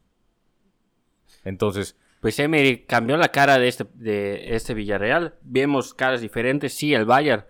Entonces... 1.44 1.98
Pues 2.22 2.38
Emery 2.40 2.86
cambió 2.86 3.18
la 3.18 3.30
cara 3.30 3.58
de 3.58 3.68
este, 3.68 3.86
de 3.96 4.56
este 4.56 4.76
Villarreal. 4.76 5.34
Vemos 5.42 5.96
caras 5.96 6.22
diferentes. 6.22 6.74
Sí, 6.74 6.94
el 6.94 7.06
Bayern 7.06 7.46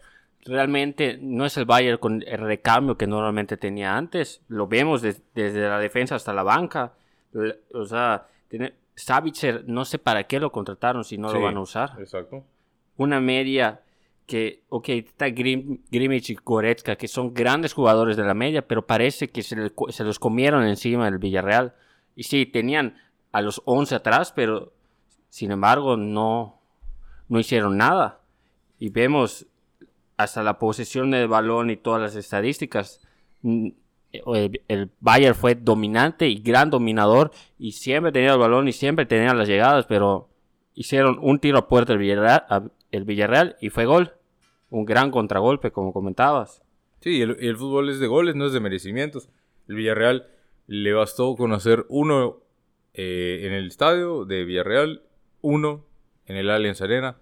realmente 0.46 1.18
no 1.22 1.46
es 1.46 1.58
el 1.58 1.66
Bayern 1.66 1.98
con 1.98 2.24
el 2.26 2.40
recambio 2.40 2.98
que 2.98 3.06
normalmente 3.08 3.58
tenía 3.58 3.98
antes. 3.98 4.44
Lo 4.48 4.68
vemos 4.68 5.02
desde 5.02 5.60
la 5.60 5.80
defensa 5.80 6.16
hasta 6.16 6.34
la 6.34 6.44
banca. 6.44 6.94
O 7.74 7.84
sea, 7.86 8.28
tiene, 8.48 8.76
Savitzer, 8.96 9.66
no 9.68 9.84
sé 9.84 10.00
para 10.00 10.24
qué 10.24 10.40
lo 10.40 10.54
contrataron 10.54 11.04
si 11.04 11.18
no 11.18 11.34
lo 11.34 11.42
van 11.42 11.58
a 11.58 11.62
usar. 11.62 11.96
Exacto. 12.00 12.46
Una 12.98 13.20
media 13.20 13.82
que, 14.26 14.64
ok, 14.70 14.90
está 14.90 15.30
Grim, 15.30 15.82
y 15.92 16.36
Goretzka, 16.44 16.96
que 16.96 17.08
son 17.08 17.34
grandes 17.34 17.74
jugadores 17.74 18.18
de 18.18 18.24
la 18.24 18.34
media, 18.34 18.68
pero 18.68 18.86
parece 18.86 19.30
que 19.30 19.44
se, 19.44 19.72
se 19.90 20.04
los 20.04 20.20
comieron 20.20 20.66
encima 20.66 21.06
del 21.06 21.20
Villarreal. 21.20 21.76
Y 22.16 22.24
sí, 22.24 22.46
tenían 22.46 22.98
a 23.32 23.42
los 23.42 23.62
11 23.66 23.96
atrás, 23.96 24.32
pero 24.36 24.74
sin 25.30 25.52
embargo 25.52 25.98
no, 25.98 26.60
no 27.28 27.40
hicieron 27.40 27.78
nada. 27.78 28.22
Y 28.80 28.90
vemos 28.90 29.46
hasta 30.18 30.44
la 30.44 30.60
posesión 30.60 31.12
del 31.12 31.28
balón 31.28 31.70
y 31.70 31.78
todas 31.78 32.02
las 32.02 32.16
estadísticas. 32.16 33.02
Mm, 33.42 33.70
el, 34.68 34.92
Bayern 35.00 35.36
fue 35.36 35.56
dominante 35.56 36.28
y 36.28 36.36
gran 36.36 36.70
dominador 36.70 37.32
y 37.60 37.74
siempre 37.74 38.12
tenía 38.12 38.34
el 38.34 38.40
balón 38.40 38.68
y 38.68 38.72
siempre 38.72 39.06
tenía 39.06 39.34
las 39.34 39.48
llegadas, 39.48 39.86
pero 39.86 40.30
hicieron 40.74 41.20
un 41.22 41.40
tiro 41.40 41.58
a 41.58 41.68
puerta 41.68 41.94
el 41.94 42.00
Villarreal, 42.00 42.72
el 42.92 43.04
Villarreal 43.04 43.58
y 43.62 43.70
fue 43.70 43.86
gol. 43.86 44.14
Un 44.76 44.84
gran 44.84 45.10
contragolpe, 45.10 45.72
como 45.72 45.94
comentabas. 45.94 46.62
Sí, 47.00 47.22
el, 47.22 47.38
el 47.40 47.56
fútbol 47.56 47.90
es 47.90 48.02
de 48.02 48.08
goles, 48.08 48.36
no 48.36 48.46
es 48.46 48.52
de 48.52 48.60
merecimientos. 48.60 49.30
El 49.70 49.76
Villarreal 49.76 50.28
le 50.68 50.92
bastó 50.92 51.38
con 51.38 51.54
hacer 51.54 51.86
uno 51.88 52.42
eh, 52.94 53.44
en 53.44 53.54
el 53.54 53.68
estadio 53.68 54.26
de 54.26 54.44
Villarreal, 54.44 55.04
uno 55.40 55.86
en 56.26 56.36
el 56.36 56.50
Allianz 56.50 56.82
Arena 56.82 57.16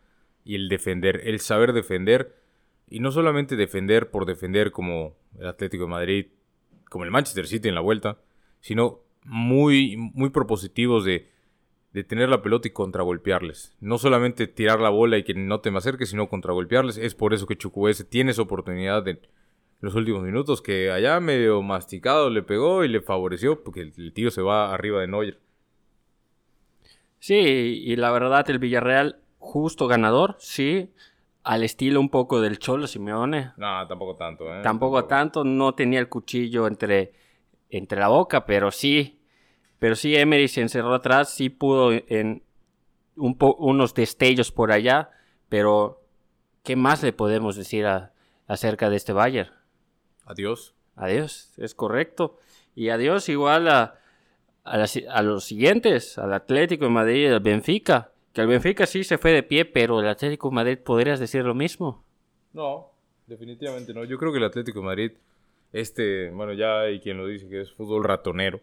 y 0.44 0.56
el 0.56 0.68
defender, 0.68 1.22
el 1.26 1.42
saber 1.42 1.74
defender 1.74 2.42
y 2.90 3.02
no 3.02 3.12
solamente 3.12 3.56
defender 3.56 4.10
por 4.10 4.26
defender 4.26 4.72
como 4.72 5.16
el 5.38 5.46
Atlético 5.46 5.84
de 5.84 5.92
Madrid, 5.92 6.26
como 6.90 7.04
el 7.04 7.12
Manchester 7.12 7.46
City 7.46 7.70
en 7.70 7.76
la 7.76 7.82
vuelta, 7.82 8.18
sino 8.62 9.02
muy, 9.26 9.96
muy 9.96 10.32
propositivos 10.32 11.06
de, 11.06 11.30
de 11.94 12.04
tener 12.04 12.28
la 12.30 12.42
pelota 12.42 12.68
y 12.68 12.72
contragolpearles. 12.72 13.76
No 13.80 13.98
solamente 13.98 14.48
tirar 14.48 14.80
la 14.80 14.90
bola 14.90 15.18
y 15.18 15.24
que 15.24 15.34
no 15.34 15.62
te 15.62 15.72
me 15.72 15.78
acerques, 15.78 16.10
sino 16.10 16.28
contragolpearles. 16.28 16.98
Es 16.98 17.16
por 17.16 17.34
eso 17.34 17.46
que 17.46 17.56
Chukwueze 17.56 18.04
tiene 18.04 18.32
esa 18.32 18.42
oportunidad 18.42 19.08
en 19.08 19.20
los 19.80 19.96
últimos 19.96 20.24
minutos, 20.24 20.62
que 20.62 20.92
allá 20.92 21.20
medio 21.20 21.62
masticado 21.62 22.30
le 22.30 22.42
pegó 22.42 22.84
y 22.84 22.88
le 22.88 23.02
favoreció, 23.02 23.64
porque 23.64 23.82
el 23.82 24.14
tío 24.14 24.32
se 24.32 24.42
va 24.42 24.74
arriba 24.74 25.02
de 25.02 25.08
Neuer. 25.08 25.40
Sí, 27.20 27.36
y 27.36 27.96
la 27.96 28.12
verdad 28.12 28.50
el 28.50 28.60
Villarreal 28.60 29.20
justo 29.38 29.88
ganador, 29.88 30.36
sí, 30.40 30.90
al 31.44 31.64
estilo 31.64 32.00
un 32.00 32.10
poco 32.10 32.42
del 32.42 32.60
Cholo 32.60 32.88
Simeone. 32.88 33.52
No, 33.58 33.88
tampoco 33.88 34.16
tanto, 34.16 34.54
¿eh? 34.54 34.62
Tampoco, 34.64 35.06
tanto, 35.06 35.44
no 35.44 35.76
tenía 35.76 36.00
el 36.00 36.10
cuchillo 36.10 36.66
entre, 36.68 37.14
entre 37.70 38.00
la 38.00 38.08
boca, 38.08 38.46
pero 38.46 38.72
sí, 38.72 39.20
pero 39.84 39.98
sí 39.98 40.16
Emery 40.16 40.48
se 40.48 40.62
encerró 40.62 40.94
atrás, 40.94 41.34
sí 41.34 41.50
pudo 41.50 41.92
en 41.92 42.42
un 43.18 43.36
unos 43.58 43.94
destellos 43.94 44.50
por 44.50 44.72
allá, 44.72 45.10
pero 45.50 46.02
¿qué 46.64 46.78
más 46.78 47.04
le 47.04 47.12
podemos 47.12 47.58
decir 47.58 47.86
acerca 48.48 48.90
de 48.90 48.96
este 48.96 49.12
Bayern? 49.12 49.52
Adiós. 50.24 50.74
Adiós, 50.96 51.52
es 51.58 51.76
correcto. 51.76 52.40
Y 52.76 52.92
adiós 52.92 53.28
igual 53.28 53.68
a, 53.68 54.00
a, 54.64 55.22
los 55.22 55.44
siguientes, 55.44 56.18
al 56.18 56.32
Atlético 56.32 56.86
de 56.86 56.92
Madrid 56.92 57.24
y 57.24 57.28
al 57.28 57.42
Benfica. 57.42 58.14
Que 58.32 58.40
el 58.40 58.48
Benfica 58.48 58.86
sí 58.86 59.04
se 59.04 59.18
fue 59.18 59.34
de 59.34 59.44
pie, 59.44 59.66
pero 59.66 60.00
el 60.00 60.08
Atlético 60.08 60.48
de 60.48 60.56
Madrid 60.56 60.78
podrías 60.78 61.20
decir 61.20 61.44
lo 61.44 61.56
mismo. 61.56 62.06
No, 62.54 62.90
definitivamente 63.28 63.94
no. 63.94 64.06
Yo 64.06 64.18
creo 64.18 64.32
que 64.32 64.38
el 64.38 64.46
Atlético 64.46 64.80
de 64.80 64.86
Madrid, 64.86 65.12
este, 65.74 66.30
bueno, 66.30 66.54
ya 66.54 66.84
hay 66.84 67.02
quien 67.02 67.18
lo 67.18 67.28
dice 67.28 67.50
que 67.50 67.60
es 67.60 67.74
fútbol 67.74 68.06
ratonero. 68.06 68.62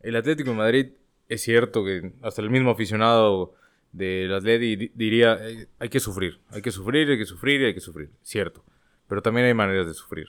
El 0.00 0.16
Atlético 0.16 0.50
de 0.50 0.56
Madrid 0.56 0.86
es 1.28 1.42
cierto 1.42 1.84
que 1.84 2.12
hasta 2.22 2.42
el 2.42 2.50
mismo 2.50 2.70
aficionado 2.70 3.54
del 3.92 4.32
Atlético 4.32 4.92
diría, 4.94 5.38
hay 5.78 5.88
que 5.88 6.00
sufrir, 6.00 6.40
hay 6.50 6.62
que 6.62 6.72
sufrir, 6.72 7.10
hay 7.10 7.18
que 7.18 7.24
sufrir, 7.24 7.64
hay 7.64 7.74
que 7.74 7.80
sufrir. 7.80 8.10
Cierto. 8.22 8.64
Pero 9.08 9.22
también 9.22 9.46
hay 9.46 9.54
maneras 9.54 9.86
de 9.86 9.94
sufrir. 9.94 10.28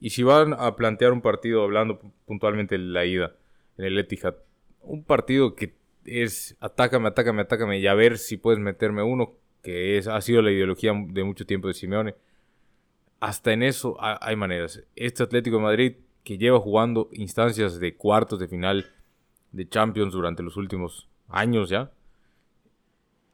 Y 0.00 0.10
si 0.10 0.22
van 0.22 0.54
a 0.54 0.74
plantear 0.76 1.12
un 1.12 1.20
partido 1.20 1.62
hablando 1.62 2.00
puntualmente 2.26 2.76
de 2.76 2.84
la 2.84 3.04
ida, 3.04 3.34
en 3.78 3.84
el 3.84 3.98
Etihad. 3.98 4.36
Un 4.80 5.04
partido 5.04 5.54
que 5.54 5.74
es 6.04 6.56
atácame, 6.60 7.08
atácame, 7.08 7.42
atácame 7.42 7.78
y 7.78 7.86
a 7.86 7.94
ver 7.94 8.18
si 8.18 8.36
puedes 8.36 8.58
meterme 8.58 9.02
uno, 9.02 9.34
que 9.62 9.96
es, 9.98 10.08
ha 10.08 10.20
sido 10.20 10.42
la 10.42 10.50
ideología 10.50 10.92
de 10.92 11.24
mucho 11.24 11.46
tiempo 11.46 11.68
de 11.68 11.74
Simeone. 11.74 12.14
Hasta 13.20 13.52
en 13.52 13.62
eso 13.62 13.96
hay 14.00 14.34
maneras. 14.34 14.82
Este 14.96 15.22
Atlético 15.22 15.56
de 15.56 15.62
Madrid 15.62 15.92
que 16.24 16.38
lleva 16.38 16.58
jugando 16.58 17.08
instancias 17.12 17.78
de 17.78 17.94
cuartos 17.94 18.40
de 18.40 18.48
final 18.48 18.90
de 19.52 19.68
Champions 19.68 20.12
durante 20.12 20.42
los 20.42 20.56
últimos 20.56 21.08
años 21.28 21.68
ya. 21.68 21.92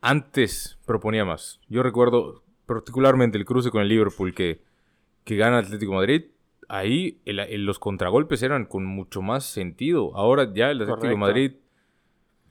Antes 0.01 0.79
proponía 0.87 1.25
más. 1.25 1.61
Yo 1.69 1.83
recuerdo 1.83 2.43
particularmente 2.67 3.39
el 3.39 3.45
cruce 3.45 3.71
con 3.71 3.83
el 3.83 3.89
Liverpool 3.89 4.35
que, 4.35 4.63
que 5.25 5.37
gana 5.37 5.59
Atlético 5.59 5.95
Madrid 5.95 6.27
ahí 6.69 7.21
los 7.25 7.79
contragolpes 7.79 8.43
eran 8.43 8.67
con 8.67 8.85
mucho 8.85 9.23
más 9.23 9.45
sentido. 9.45 10.15
Ahora 10.15 10.53
ya 10.53 10.71
el 10.71 10.83
Atlético 10.83 11.09
de 11.09 11.17
Madrid 11.17 11.53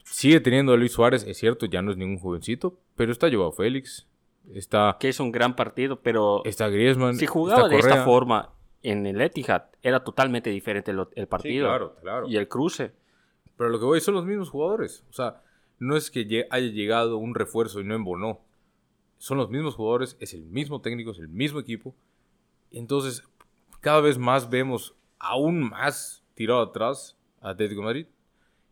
sigue 0.04 0.40
teniendo 0.40 0.74
a 0.74 0.78
Luis 0.78 0.92
Suárez, 0.92 1.24
es 1.28 1.38
cierto, 1.38 1.66
ya 1.66 1.82
no 1.82 1.92
es 1.92 1.98
ningún 1.98 2.18
jovencito, 2.18 2.80
pero 2.96 3.12
está 3.12 3.32
Joao 3.32 3.52
Félix, 3.52 4.08
está... 4.54 4.98
Que 5.00 5.10
es 5.10 5.20
un 5.20 5.32
gran 5.32 5.56
partido, 5.56 6.00
pero... 6.02 6.44
Está 6.46 6.70
Griezmann, 6.70 7.16
Si 7.16 7.28
jugaba 7.28 7.70
de 7.70 7.78
esta 7.78 8.04
forma 8.04 8.54
en 8.84 9.06
el 9.06 9.22
Etihad, 9.22 9.66
era 9.84 10.04
totalmente 10.04 10.50
diferente 10.50 10.92
el, 10.92 11.28
partido. 11.28 11.68
claro, 11.68 11.96
claro. 12.02 12.28
Y 12.28 12.38
el 12.38 12.48
cruce. 12.48 12.94
Pero 13.58 13.70
lo 13.70 13.80
que 13.80 13.86
voy 13.86 14.02
son 14.02 14.14
los 14.14 14.26
mismos 14.26 14.50
jugadores. 14.50 15.04
O 15.10 15.14
sea, 15.14 15.42
no 15.80 15.96
es 15.96 16.12
que 16.12 16.48
haya 16.50 16.68
llegado 16.68 17.18
un 17.18 17.36
refuerzo 17.36 17.82
y 17.82 17.84
no 17.84 17.96
embonó. 17.96 18.42
Son 19.18 19.38
los 19.38 19.50
mismos 19.50 19.76
jugadores, 19.76 20.16
es 20.20 20.34
el 20.34 20.44
mismo 20.46 20.82
técnico, 20.82 21.12
es 21.12 21.20
el 21.20 21.28
mismo 21.28 21.60
equipo. 21.60 21.96
Entonces, 22.72 23.24
cada 23.82 24.02
vez 24.02 24.18
más 24.18 24.50
vemos 24.50 24.96
aún 25.20 25.70
más 25.70 26.24
tirado 26.36 26.62
atrás 26.62 27.18
a 27.42 27.50
Atlético 27.50 27.82
Madrid. 27.82 28.08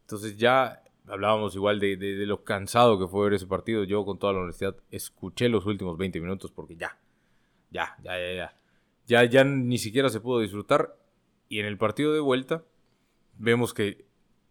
Entonces 0.02 0.38
ya 0.38 0.84
hablábamos 1.08 1.56
igual 1.56 1.80
de, 1.80 1.98
lo 2.26 2.44
cansado 2.44 3.00
que 3.00 3.08
fue 3.08 3.26
ver 3.26 3.34
ese 3.34 3.48
partido. 3.48 3.84
Yo 3.84 4.06
con 4.06 4.20
toda 4.20 4.34
la 4.34 4.40
honestidad 4.40 4.76
escuché 4.92 5.50
los 5.50 5.66
últimos 5.66 5.98
20 5.98 6.20
minutos 6.22 6.52
porque 6.52 6.76
ya, 6.76 6.98
ya, 7.72 7.96
ya, 8.04 8.20
ya, 8.20 8.34
ya. 8.34 8.58
Ya, 9.08 9.24
ya 9.24 9.44
ni 9.44 9.78
siquiera 9.78 10.10
se 10.10 10.20
pudo 10.20 10.40
disfrutar. 10.40 10.98
Y 11.48 11.60
en 11.60 11.66
el 11.66 11.78
partido 11.78 12.14
de 12.14 12.20
vuelta 12.20 12.64
vemos 13.38 13.74
que 13.74 14.06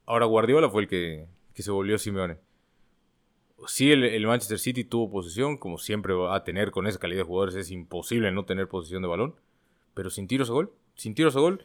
ahora 0.06 0.26
Guardiola 0.26 0.70
fue 0.70 0.82
el 0.82 0.88
que, 0.88 1.26
se 1.54 1.70
volvió 1.70 1.98
Simeone. 1.98 2.38
Sí, 3.66 3.92
el, 3.92 4.04
el, 4.04 4.26
Manchester 4.26 4.58
City 4.58 4.84
tuvo 4.84 5.10
posesión, 5.10 5.56
como 5.56 5.78
siempre 5.78 6.12
va 6.12 6.36
a 6.36 6.44
tener 6.44 6.70
con 6.70 6.86
esa 6.86 6.98
calidad 6.98 7.20
de 7.20 7.26
jugadores. 7.26 7.54
Es 7.54 7.70
imposible 7.70 8.30
no 8.30 8.44
tener 8.44 8.68
posesión 8.68 9.02
de 9.02 9.08
balón 9.08 9.34
pero 9.94 10.10
sin 10.10 10.26
tiros 10.26 10.50
a 10.50 10.52
gol. 10.52 10.72
Sin 10.94 11.14
tiros 11.14 11.34
a 11.36 11.40
gol. 11.40 11.64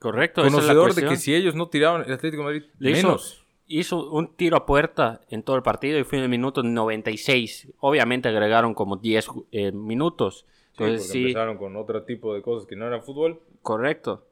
Correcto. 0.00 0.42
Conocedor 0.42 0.94
de 0.94 1.06
que 1.06 1.16
si 1.16 1.34
ellos 1.34 1.54
no 1.54 1.68
tiraban 1.68 2.02
el 2.04 2.12
Atlético 2.12 2.42
de 2.42 2.44
Madrid, 2.44 2.62
menos. 2.78 3.44
Hizo, 3.66 4.10
un 4.10 4.34
tiro 4.34 4.56
a 4.56 4.66
puerta 4.66 5.20
en 5.28 5.44
todo 5.44 5.54
el 5.54 5.62
partido 5.62 5.96
y 5.98 6.02
fue 6.02 6.18
en 6.18 6.24
el 6.24 6.30
minuto 6.30 6.64
96. 6.64 7.72
Obviamente 7.78 8.28
agregaron 8.28 8.74
como 8.74 8.96
10 8.96 9.28
eh, 9.52 9.70
minutos. 9.70 10.44
Entonces, 10.72 11.08
sí, 11.08 11.20
empezaron 11.20 11.56
con 11.56 11.76
otro 11.76 12.02
tipo 12.02 12.34
de 12.34 12.42
cosas 12.42 12.66
que 12.66 12.74
no 12.74 12.86
eran 12.86 13.02
fútbol. 13.02 13.40
Correcto. 13.62 14.26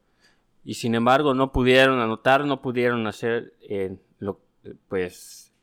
Y 0.63 0.75
sin 0.75 0.95
embargo 0.95 1.33
no 1.33 1.51
pudieron 1.51 1.99
anotar, 1.99 2.45
no 2.45 2.61
pudieron 2.61 3.07
hacer 3.07 3.53
eh, 3.61 3.97
lo, 4.19 4.39
pues, 4.87 5.53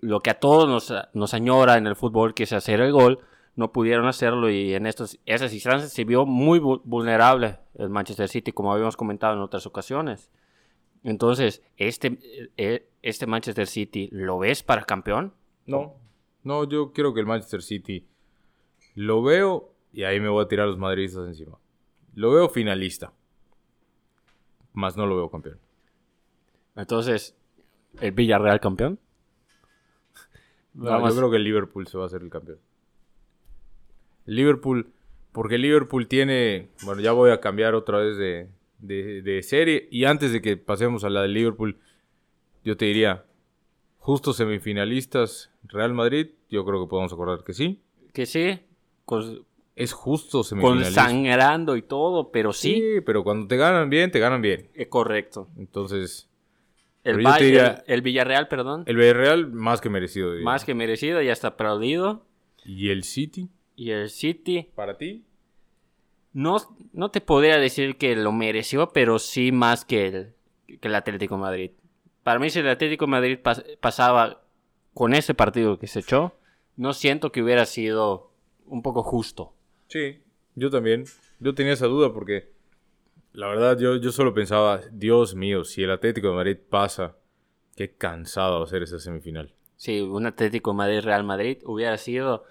lo 0.00 0.20
que 0.20 0.30
a 0.30 0.38
todos 0.38 0.68
nos, 0.68 0.92
nos 1.14 1.34
añora 1.34 1.76
en 1.76 1.86
el 1.86 1.96
fútbol, 1.96 2.34
que 2.34 2.44
es 2.44 2.52
hacer 2.52 2.80
el 2.80 2.92
gol. 2.92 3.20
no 3.56 3.72
pudieron 3.72 4.06
hacerlo 4.06 4.50
y 4.50 4.74
en 4.74 4.86
estos, 4.86 5.18
esas 5.26 5.52
instancias 5.52 5.92
se 5.92 6.04
vio 6.04 6.26
muy 6.26 6.58
vulnerable 6.58 7.58
el 7.74 7.88
Manchester 7.88 8.28
City, 8.28 8.52
como 8.52 8.72
habíamos 8.72 8.96
comentado 8.96 9.34
en 9.34 9.40
otras 9.40 9.66
ocasiones. 9.66 10.30
Entonces, 11.04 11.62
este, 11.76 12.18
eh, 12.56 12.88
este 13.02 13.26
Manchester 13.26 13.66
City, 13.66 14.08
¿lo 14.10 14.38
ves 14.38 14.62
para 14.62 14.84
campeón? 14.84 15.34
No, 15.66 15.94
no, 16.42 16.68
yo 16.68 16.92
quiero 16.92 17.14
que 17.14 17.20
el 17.20 17.26
Manchester 17.26 17.62
City 17.62 18.06
lo 18.94 19.22
veo 19.22 19.72
y 19.92 20.04
ahí 20.04 20.18
me 20.20 20.28
voy 20.28 20.44
a 20.44 20.48
tirar 20.48 20.66
los 20.66 20.78
madridistas 20.78 21.26
encima. 21.26 21.58
Lo 22.14 22.32
veo 22.32 22.48
finalista, 22.48 23.12
más 24.74 24.96
no 24.96 25.06
lo 25.06 25.16
veo 25.16 25.30
campeón. 25.30 25.58
Entonces, 26.76 27.36
¿el 28.00 28.12
Villarreal 28.12 28.60
campeón? 28.60 28.98
yo 30.74 31.16
creo 31.16 31.30
que 31.30 31.36
el 31.36 31.44
Liverpool 31.44 31.86
se 31.86 31.96
va 31.96 32.04
a 32.04 32.06
hacer 32.06 32.22
el 32.22 32.30
campeón. 32.30 32.58
Liverpool, 34.26 34.92
porque 35.32 35.56
Liverpool 35.56 36.08
tiene, 36.08 36.68
bueno, 36.82 37.00
ya 37.00 37.12
voy 37.12 37.30
a 37.30 37.40
cambiar 37.40 37.74
otra 37.74 37.98
vez 37.98 38.16
de, 38.16 38.48
de, 38.78 39.42
serie. 39.42 39.88
Y 39.90 40.04
antes 40.04 40.32
de 40.32 40.42
que 40.42 40.56
pasemos 40.56 41.04
a 41.04 41.10
la 41.10 41.22
de 41.22 41.28
Liverpool, 41.28 41.78
yo 42.64 42.76
te 42.76 42.86
diría, 42.86 43.24
justo 43.98 44.32
semifinalistas 44.32 45.50
Real 45.64 45.94
Madrid, 45.94 46.30
yo 46.50 46.64
creo 46.64 46.84
que 46.84 46.90
podemos 46.90 47.12
acordar 47.12 47.44
que 47.44 47.52
sí. 47.52 47.80
Que 48.12 48.26
sí. 48.26 48.60
Es 49.76 49.92
justo 49.92 50.44
semifinalista. 50.44 51.02
Consangrando 51.02 51.76
y 51.76 51.82
todo, 51.82 52.30
pero 52.30 52.52
sí. 52.52 52.74
Sí, 52.74 53.00
pero 53.04 53.24
cuando 53.24 53.46
te 53.46 53.56
ganan 53.56 53.90
bien, 53.90 54.10
te 54.10 54.18
ganan 54.18 54.42
bien. 54.42 54.70
Es 54.74 54.88
correcto. 54.88 55.48
Entonces... 55.56 56.30
El, 57.02 57.22
el, 57.86 58.00
Villarreal, 58.00 58.48
perdón. 58.48 58.84
El 58.86 58.96
Villarreal 58.96 59.52
más 59.52 59.82
que 59.82 59.90
merecido. 59.90 60.32
Más 60.42 60.64
que 60.64 60.74
merecido, 60.74 61.20
ya 61.20 61.32
está 61.32 61.48
aplaudido. 61.48 62.24
¿Y 62.64 62.88
el 62.88 63.04
City? 63.04 63.50
Y 63.76 63.90
el 63.90 64.08
City. 64.08 64.70
¿Para 64.74 64.96
ti? 64.96 65.22
No, 66.32 66.56
no 66.94 67.10
te 67.10 67.20
podría 67.20 67.58
decir 67.58 67.98
que 67.98 68.16
lo 68.16 68.32
mereció, 68.32 68.88
pero 68.88 69.18
sí 69.18 69.52
más 69.52 69.84
que 69.84 70.06
el, 70.06 70.34
que 70.80 70.88
el 70.88 70.94
Atlético 70.94 71.36
Madrid. 71.36 71.72
Para 72.22 72.38
mí, 72.38 72.48
si 72.48 72.60
el 72.60 72.68
Atlético 72.68 73.06
Madrid 73.06 73.38
pasaba 73.80 74.42
con 74.94 75.12
ese 75.12 75.34
partido 75.34 75.78
que 75.78 75.88
se 75.88 76.00
echó, 76.00 76.34
no 76.76 76.94
siento 76.94 77.32
que 77.32 77.42
hubiera 77.42 77.66
sido 77.66 78.32
un 78.66 78.80
poco 78.80 79.02
justo. 79.02 79.52
Sí, 79.88 80.20
yo 80.54 80.70
también. 80.70 81.04
Yo 81.40 81.54
tenía 81.54 81.72
esa 81.72 81.86
duda 81.86 82.12
porque 82.12 82.52
la 83.32 83.48
verdad 83.48 83.78
yo, 83.78 83.96
yo 83.96 84.12
solo 84.12 84.32
pensaba, 84.32 84.80
Dios 84.92 85.34
mío, 85.34 85.64
si 85.64 85.82
el 85.82 85.90
Atlético 85.90 86.28
de 86.28 86.34
Madrid 86.34 86.56
pasa, 86.70 87.16
qué 87.76 87.90
cansado 87.92 88.60
va 88.60 88.64
a 88.64 88.68
ser 88.68 88.82
esa 88.82 88.98
semifinal. 88.98 89.52
Sí, 89.76 90.00
un 90.00 90.26
Atlético 90.26 90.72
Madrid-Real 90.72 91.24
Madrid 91.24 91.58
hubiera 91.64 91.98
sido 91.98 92.44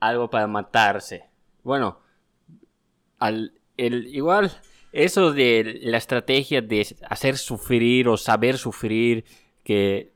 algo 0.00 0.30
para 0.30 0.46
matarse. 0.46 1.24
Bueno, 1.62 2.00
al, 3.18 3.52
el, 3.76 4.06
igual 4.06 4.50
eso 4.92 5.32
de 5.32 5.80
la 5.82 5.98
estrategia 5.98 6.62
de 6.62 6.86
hacer 7.08 7.36
sufrir 7.36 8.08
o 8.08 8.16
saber 8.16 8.56
sufrir, 8.56 9.24
que 9.62 10.12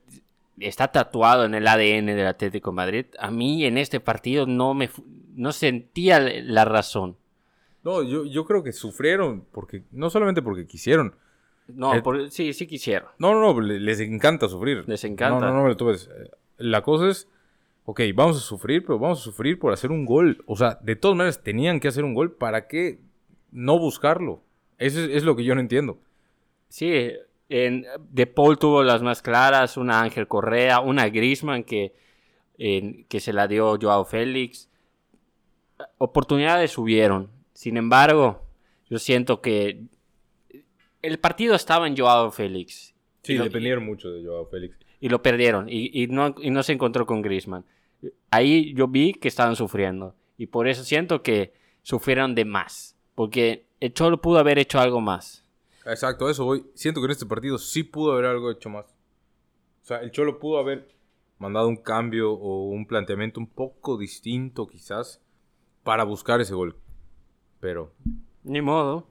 está 0.61 0.89
tatuado 0.93 1.45
en 1.45 1.55
el 1.55 1.67
ADN 1.67 2.07
del 2.07 2.27
Atlético 2.27 2.73
Madrid, 2.73 3.07
a 3.19 3.31
mí 3.31 3.65
en 3.65 3.79
este 3.79 4.01
partido 4.01 4.47
no 4.47 4.75
me 4.75 4.91
no 5.35 5.53
sentía 5.53 6.21
la 6.21 6.65
razón. 6.65 7.17
No, 7.83 8.03
yo, 8.03 8.25
yo 8.27 8.45
creo 8.45 8.63
que 8.63 8.73
sufrieron, 8.73 9.47
porque 9.53 9.85
no 9.91 10.11
solamente 10.11 10.43
porque 10.43 10.67
quisieron. 10.67 11.15
No, 11.69 11.93
sí, 12.31 12.53
sí 12.53 12.67
quisieron. 12.67 13.09
No, 13.19 13.33
no, 13.33 13.55
no, 13.55 13.61
les 13.61 14.01
encanta 14.01 14.49
sufrir. 14.49 14.85
Les 14.87 15.05
encanta. 15.05 15.47
No, 15.47 15.55
no, 15.55 15.67
no, 15.67 15.77
tú 15.77 15.93
La 16.59 16.83
cosa 16.83 17.09
es, 17.09 17.29
ok, 17.85 18.01
vamos 18.15 18.37
a 18.37 18.41
sufrir, 18.41 18.85
pero 18.85 18.99
vamos 18.99 19.21
a 19.21 19.23
sufrir 19.23 19.59
por 19.59 19.73
hacer 19.73 19.91
un 19.91 20.05
gol. 20.05 20.43
O 20.47 20.57
sea, 20.57 20.79
de 20.83 20.97
todas 20.97 21.17
maneras 21.17 21.43
tenían 21.43 21.81
que 21.81 21.89
hacer 21.89 22.05
un 22.05 22.15
gol. 22.15 22.33
¿Para 22.33 22.67
qué 22.67 22.99
no 23.53 23.79
buscarlo? 23.79 24.43
Eso 24.79 25.01
es, 25.01 25.25
lo 25.25 25.37
que 25.37 25.45
yo 25.45 25.55
no 25.55 25.61
entiendo. 25.61 25.99
Sí, 26.69 27.13
en, 27.51 27.85
De 28.09 28.27
Paul 28.27 28.59
tuvo 28.59 28.83
las 28.83 29.03
más 29.03 29.21
claras, 29.21 29.77
una 29.77 30.01
Ángel 30.01 30.27
Correa, 30.27 30.81
una 30.81 31.09
Grisman 31.09 31.65
que, 31.65 31.95
que 32.57 33.21
se 33.21 33.33
la 33.33 33.47
dio 33.47 33.79
Joao 33.81 34.05
Félix. 34.05 34.71
Oportunidades 35.99 36.79
hubieron. 36.79 37.31
Sin 37.53 37.77
embargo, 37.77 38.47
yo 38.89 38.99
siento 38.99 39.43
que 39.43 39.83
el 41.03 41.19
partido 41.19 41.55
estaba 41.55 41.87
en 41.87 41.97
Joao 41.97 42.31
Félix. 42.31 42.95
Sí, 43.23 43.37
dependieron 43.37 43.85
mucho 43.85 44.11
de 44.11 44.25
Joao 44.25 44.47
Félix 44.47 44.79
y 45.01 45.09
lo 45.09 45.23
perdieron 45.23 45.67
y, 45.69 46.07
no, 46.09 46.35
no 46.39 46.63
se 46.63 46.73
encontró 46.73 47.07
con 47.07 47.23
Griezmann. 47.23 47.65
Ahí 48.31 48.75
yo 48.75 48.87
vi 48.87 49.15
que 49.15 49.29
estaban 49.29 49.57
sufriendo 49.57 50.15
y 50.37 50.47
por 50.47 50.69
eso 50.69 50.85
siento 50.85 51.23
que 51.23 51.53
sufrieron 51.83 52.35
de 52.35 52.45
más, 52.45 52.97
porque 53.15 53.67
el 53.81 53.95
Cholo 53.95 54.21
pudo 54.21 54.39
haber 54.39 54.59
hecho 54.59 54.79
algo 54.79 55.01
más. 55.01 55.45
Exacto, 55.87 56.29
eso 56.29 56.45
voy. 56.45 56.67
Siento 56.75 57.01
que 57.01 57.07
en 57.07 57.13
este 57.13 57.27
partido 57.27 57.59
sí 57.59 57.83
pudo 57.83 58.13
haber 58.13 58.27
algo 58.27 58.51
hecho 58.51 58.69
más. 58.69 58.87
O 59.83 59.87
sea, 59.87 59.99
el 59.99 60.11
Cholo 60.11 60.39
pudo 60.39 60.59
haber 60.59 60.89
mandado 61.39 61.69
un 61.69 61.77
cambio 61.77 62.33
o 62.33 62.69
un 62.69 62.87
planteamiento 62.87 63.41
un 63.41 63.47
poco 63.47 63.97
distinto 63.97 64.67
quizás 64.67 65.23
para 65.83 66.05
buscar 66.05 66.41
ese 66.41 66.55
gol. 66.55 66.77
Pero... 67.61 67.95
Ni 68.45 68.61
modo. 68.61 69.07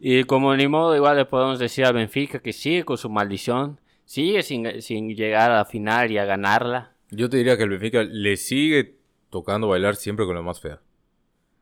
Y 0.00 0.24
como 0.24 0.54
ni 0.56 0.66
modo, 0.66 0.96
igual 0.96 1.16
le 1.16 1.24
podemos 1.24 1.58
decir 1.58 1.84
a 1.84 1.92
Benfica 1.92 2.40
que 2.40 2.52
sigue 2.52 2.84
con 2.84 2.98
su 2.98 3.08
maldición 3.08 3.80
sigue 4.12 4.42
sin, 4.42 5.08
llegar 5.16 5.50
a 5.50 5.56
la 5.56 5.64
final 5.64 6.10
y 6.10 6.18
a 6.18 6.26
ganarla. 6.26 6.92
Yo 7.10 7.30
te 7.30 7.38
diría 7.38 7.56
que 7.56 7.62
el 7.62 7.70
Benfica 7.70 8.02
le 8.02 8.36
sigue 8.36 8.96
tocando 9.30 9.68
bailar 9.68 9.96
siempre 9.96 10.26
con 10.26 10.34
la 10.34 10.42
más 10.42 10.60
fea. 10.60 10.80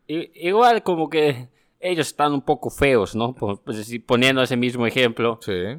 igual 0.07 0.83
como 0.83 1.09
que 1.09 1.49
ellos 1.81 2.09
están 2.09 2.33
un 2.33 2.43
poco 2.43 2.71
feos, 2.71 3.17
¿no? 3.17 3.35
Pues, 3.35 3.59
poniendo 4.07 4.43
ese 4.43 4.57
mismo 4.57 4.87
ejemplo. 4.87 5.41
Sí. 5.43 5.79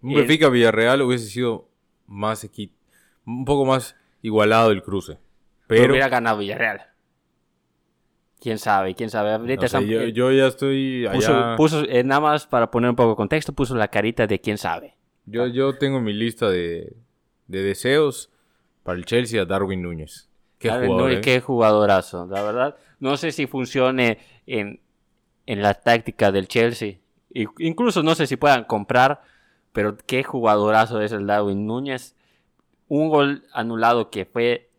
Un 0.00 0.14
Benfica 0.14 0.48
Villarreal 0.48 1.02
hubiese 1.02 1.26
sido 1.26 1.68
más 2.06 2.48
un 3.24 3.44
poco 3.44 3.64
más 3.64 3.96
igualado 4.22 4.70
el 4.70 4.82
cruce. 4.82 5.18
Pero, 5.66 5.92
hubiera 5.92 6.08
ganado 6.08 6.38
Villarreal. 6.38 6.82
Quién 8.40 8.58
sabe, 8.58 8.94
quién 8.94 9.10
sabe. 9.10 9.56
yo, 10.12 10.30
ya 10.30 10.46
estoy 10.46 11.06
allá... 11.06 11.56
Puso, 11.56 11.82
eh, 11.88 12.04
nada 12.04 12.20
más 12.20 12.46
para 12.46 12.70
poner 12.70 12.90
un 12.90 12.96
poco 12.96 13.10
de 13.10 13.16
contexto, 13.16 13.52
puso 13.52 13.74
la 13.74 13.88
carita 13.88 14.26
de 14.26 14.40
quién 14.40 14.58
sabe. 14.58 14.96
Yo, 15.26 15.46
yo 15.48 15.76
tengo 15.76 16.00
mi 16.00 16.12
lista 16.12 16.48
de, 16.48 16.94
deseos 17.46 18.30
para 18.84 18.96
el 18.96 19.04
Chelsea 19.04 19.42
a 19.42 19.44
Darwin 19.44 19.82
Núñez. 19.82 20.28
Qué, 20.58 20.70
jugador, 20.70 21.12
¿eh? 21.12 21.20
qué 21.20 21.40
jugadorazo, 21.40 22.26
la 22.26 22.42
verdad. 22.42 22.76
No 23.00 23.16
sé 23.16 23.32
si 23.32 23.46
funcione 23.46 24.18
en, 24.46 24.80
la 25.56 25.74
táctica 25.74 26.30
del 26.30 26.48
Chelsea. 26.48 26.98
Incluso 27.58 28.02
no 28.02 28.14
sé 28.14 28.26
si 28.26 28.36
puedan 28.36 28.64
comprar, 28.64 29.22
pero 29.72 29.96
qué 29.96 30.22
jugadorazo 30.22 31.00
es 31.00 31.12
el 31.12 31.26
Darwin 31.26 31.66
Núñez. 31.66 32.14
Un 32.88 33.08
gol 33.08 33.44
anulado 33.52 34.10
que 34.10 34.24
fue 34.24 34.70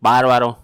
bárbaro, 0.00 0.58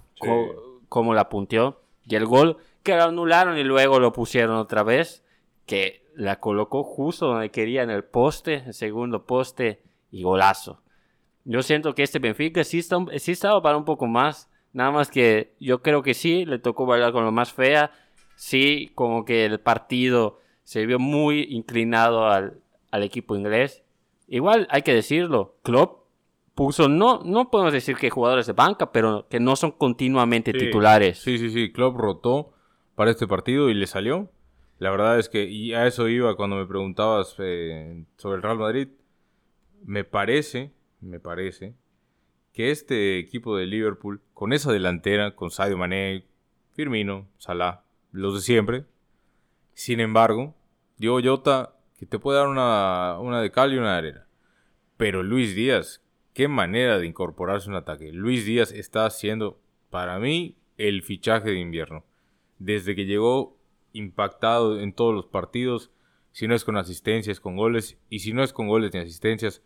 como 0.89 1.15
la 1.15 1.29
punteó. 1.29 1.83
Y 2.07 2.17
el 2.17 2.27
gol 2.27 2.59
que 2.83 2.97
lo 2.97 3.05
anularon 3.05 3.59
y 3.59 3.65
luego 3.65 4.01
lo 4.01 4.13
pusieron 4.13 4.57
otra 4.57 4.83
vez, 4.83 5.25
que 5.67 6.03
la 6.15 6.41
colocó 6.41 6.83
justo 6.83 7.27
donde 7.27 7.51
quería 7.51 7.83
en 7.83 7.91
el 7.91 8.05
poste, 8.05 8.65
el 8.67 8.75
segundo 8.75 9.25
poste 9.25 9.83
y 10.11 10.23
golazo. 10.23 10.83
Yo 11.45 11.63
siento 11.63 11.95
que 11.95 12.03
este 12.03 12.19
Benfica 12.19 12.65
sí, 12.65 12.79
está, 12.79 12.99
sí 13.19 13.33
estaba 13.33 13.63
para 13.63 13.77
un 13.77 13.85
poco 13.85 14.07
más. 14.07 14.49
Nada 14.73 14.91
más 14.91 15.11
que 15.11 15.55
yo 15.61 15.83
creo 15.83 16.03
que 16.03 16.15
sí, 16.15 16.45
le 16.45 16.59
tocó 16.59 16.87
bailar 16.87 17.13
con 17.13 17.25
lo 17.25 17.33
más 17.33 17.53
fea. 17.53 17.91
Sí, 18.43 18.91
como 18.97 19.25
que 19.25 19.45
el 19.45 19.61
partido 19.61 20.41
se 20.65 20.85
vio 20.85 20.99
muy 20.99 21.47
inclinado 21.49 22.27
al, 22.27 22.61
equipo 22.91 23.37
inglés. 23.37 23.85
Igual 24.27 24.67
hay 24.69 24.83
que 24.83 24.93
decirlo, 24.93 25.55
Klopp 25.63 26.07
puso, 26.57 26.89
no, 26.89 27.23
no 27.25 27.53
podemos 27.53 27.73
decir 27.73 27.97
que 27.97 28.11
jugadores 28.11 28.49
de 28.49 28.53
banca, 28.53 28.91
pero 28.91 29.29
que 29.31 29.39
no 29.39 29.55
son 29.55 29.71
continuamente 29.71 30.53
titulares. 30.53 31.21
Sí, 31.21 31.39
sí, 31.39 31.51
sí, 31.51 31.71
Klopp 31.71 31.97
rotó 31.97 32.53
para 32.97 33.13
este 33.13 33.29
partido 33.29 33.71
y 33.71 33.75
le 33.75 33.87
salió. 33.87 34.29
La 34.81 34.91
verdad 34.91 35.21
es 35.21 35.29
que, 35.29 35.45
y 35.45 35.75
a 35.75 35.87
eso 35.87 36.09
iba 36.09 36.35
cuando 36.35 36.57
me 36.57 36.67
preguntabas 36.67 37.37
eh, 37.39 38.05
sobre 38.17 38.39
el 38.39 38.43
Real 38.43 38.59
Madrid, 38.59 38.89
me 39.85 40.03
parece, 40.03 40.73
me 41.01 41.21
parece, 41.21 41.75
que 42.53 42.73
este 42.73 43.21
equipo 43.21 43.57
de 43.57 43.67
Liverpool, 43.67 44.21
con 44.35 44.53
esa 44.53 44.73
delantera, 44.73 45.37
con 45.37 45.53
Sadio 45.53 45.79
Mané, 45.79 46.25
Firmino, 46.75 47.29
Salah, 47.39 47.85
los 48.13 48.35
de 48.35 48.41
siempre, 48.41 48.85
sin 49.75 50.01
embargo, 50.01 50.55
Diego 50.99 51.21
Jota, 51.23 51.75
que 51.99 52.07
te 52.07 52.19
puede 52.19 52.39
dar 52.39 52.49
una, 52.49 53.19
una 53.19 53.41
de 53.41 53.51
cal 53.51 53.73
y 53.73 53.79
una 53.79 53.93
de 53.93 53.99
arena. 53.99 54.27
Pero 54.97 55.23
Luis 55.23 55.55
Díaz, 55.55 56.03
qué 56.35 56.47
manera 56.47 56.99
de 56.99 57.07
incorporarse 57.07 57.69
un 57.69 57.77
ataque. 57.77 58.13
Luis 58.13 58.45
Díaz 58.45 58.71
está 58.73 59.07
haciendo, 59.07 59.59
para 59.91 60.19
mí, 60.19 60.57
el 60.77 61.03
fichaje 61.03 61.51
de 61.51 61.59
invierno. 61.59 62.05
Desde 62.59 62.95
que 62.95 63.07
llegó 63.07 63.57
impactado 63.93 64.81
en 64.81 64.93
todos 64.93 65.15
los 65.15 65.27
partidos, 65.27 65.91
si 66.33 66.47
no 66.47 66.55
es 66.55 66.65
con 66.65 66.77
asistencias, 66.77 67.41
con 67.41 67.57
goles, 67.57 67.99
y 68.09 68.21
si 68.21 68.33
no 68.33 68.43
es 68.43 68.53
con 68.53 68.69
goles 68.69 68.93
ni 68.93 69.01
asistencias, 69.01 69.63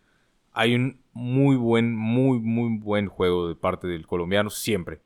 hay 0.51 0.73
un 0.75 1.01
muy 1.13 1.55
buen, 1.55 1.95
muy, 1.95 2.39
muy 2.39 2.79
buen 2.79 3.07
juego 3.07 3.47
de 3.47 3.55
parte 3.55 3.87
del 3.87 4.07
colombiano 4.07 4.49
siempre. 4.49 5.01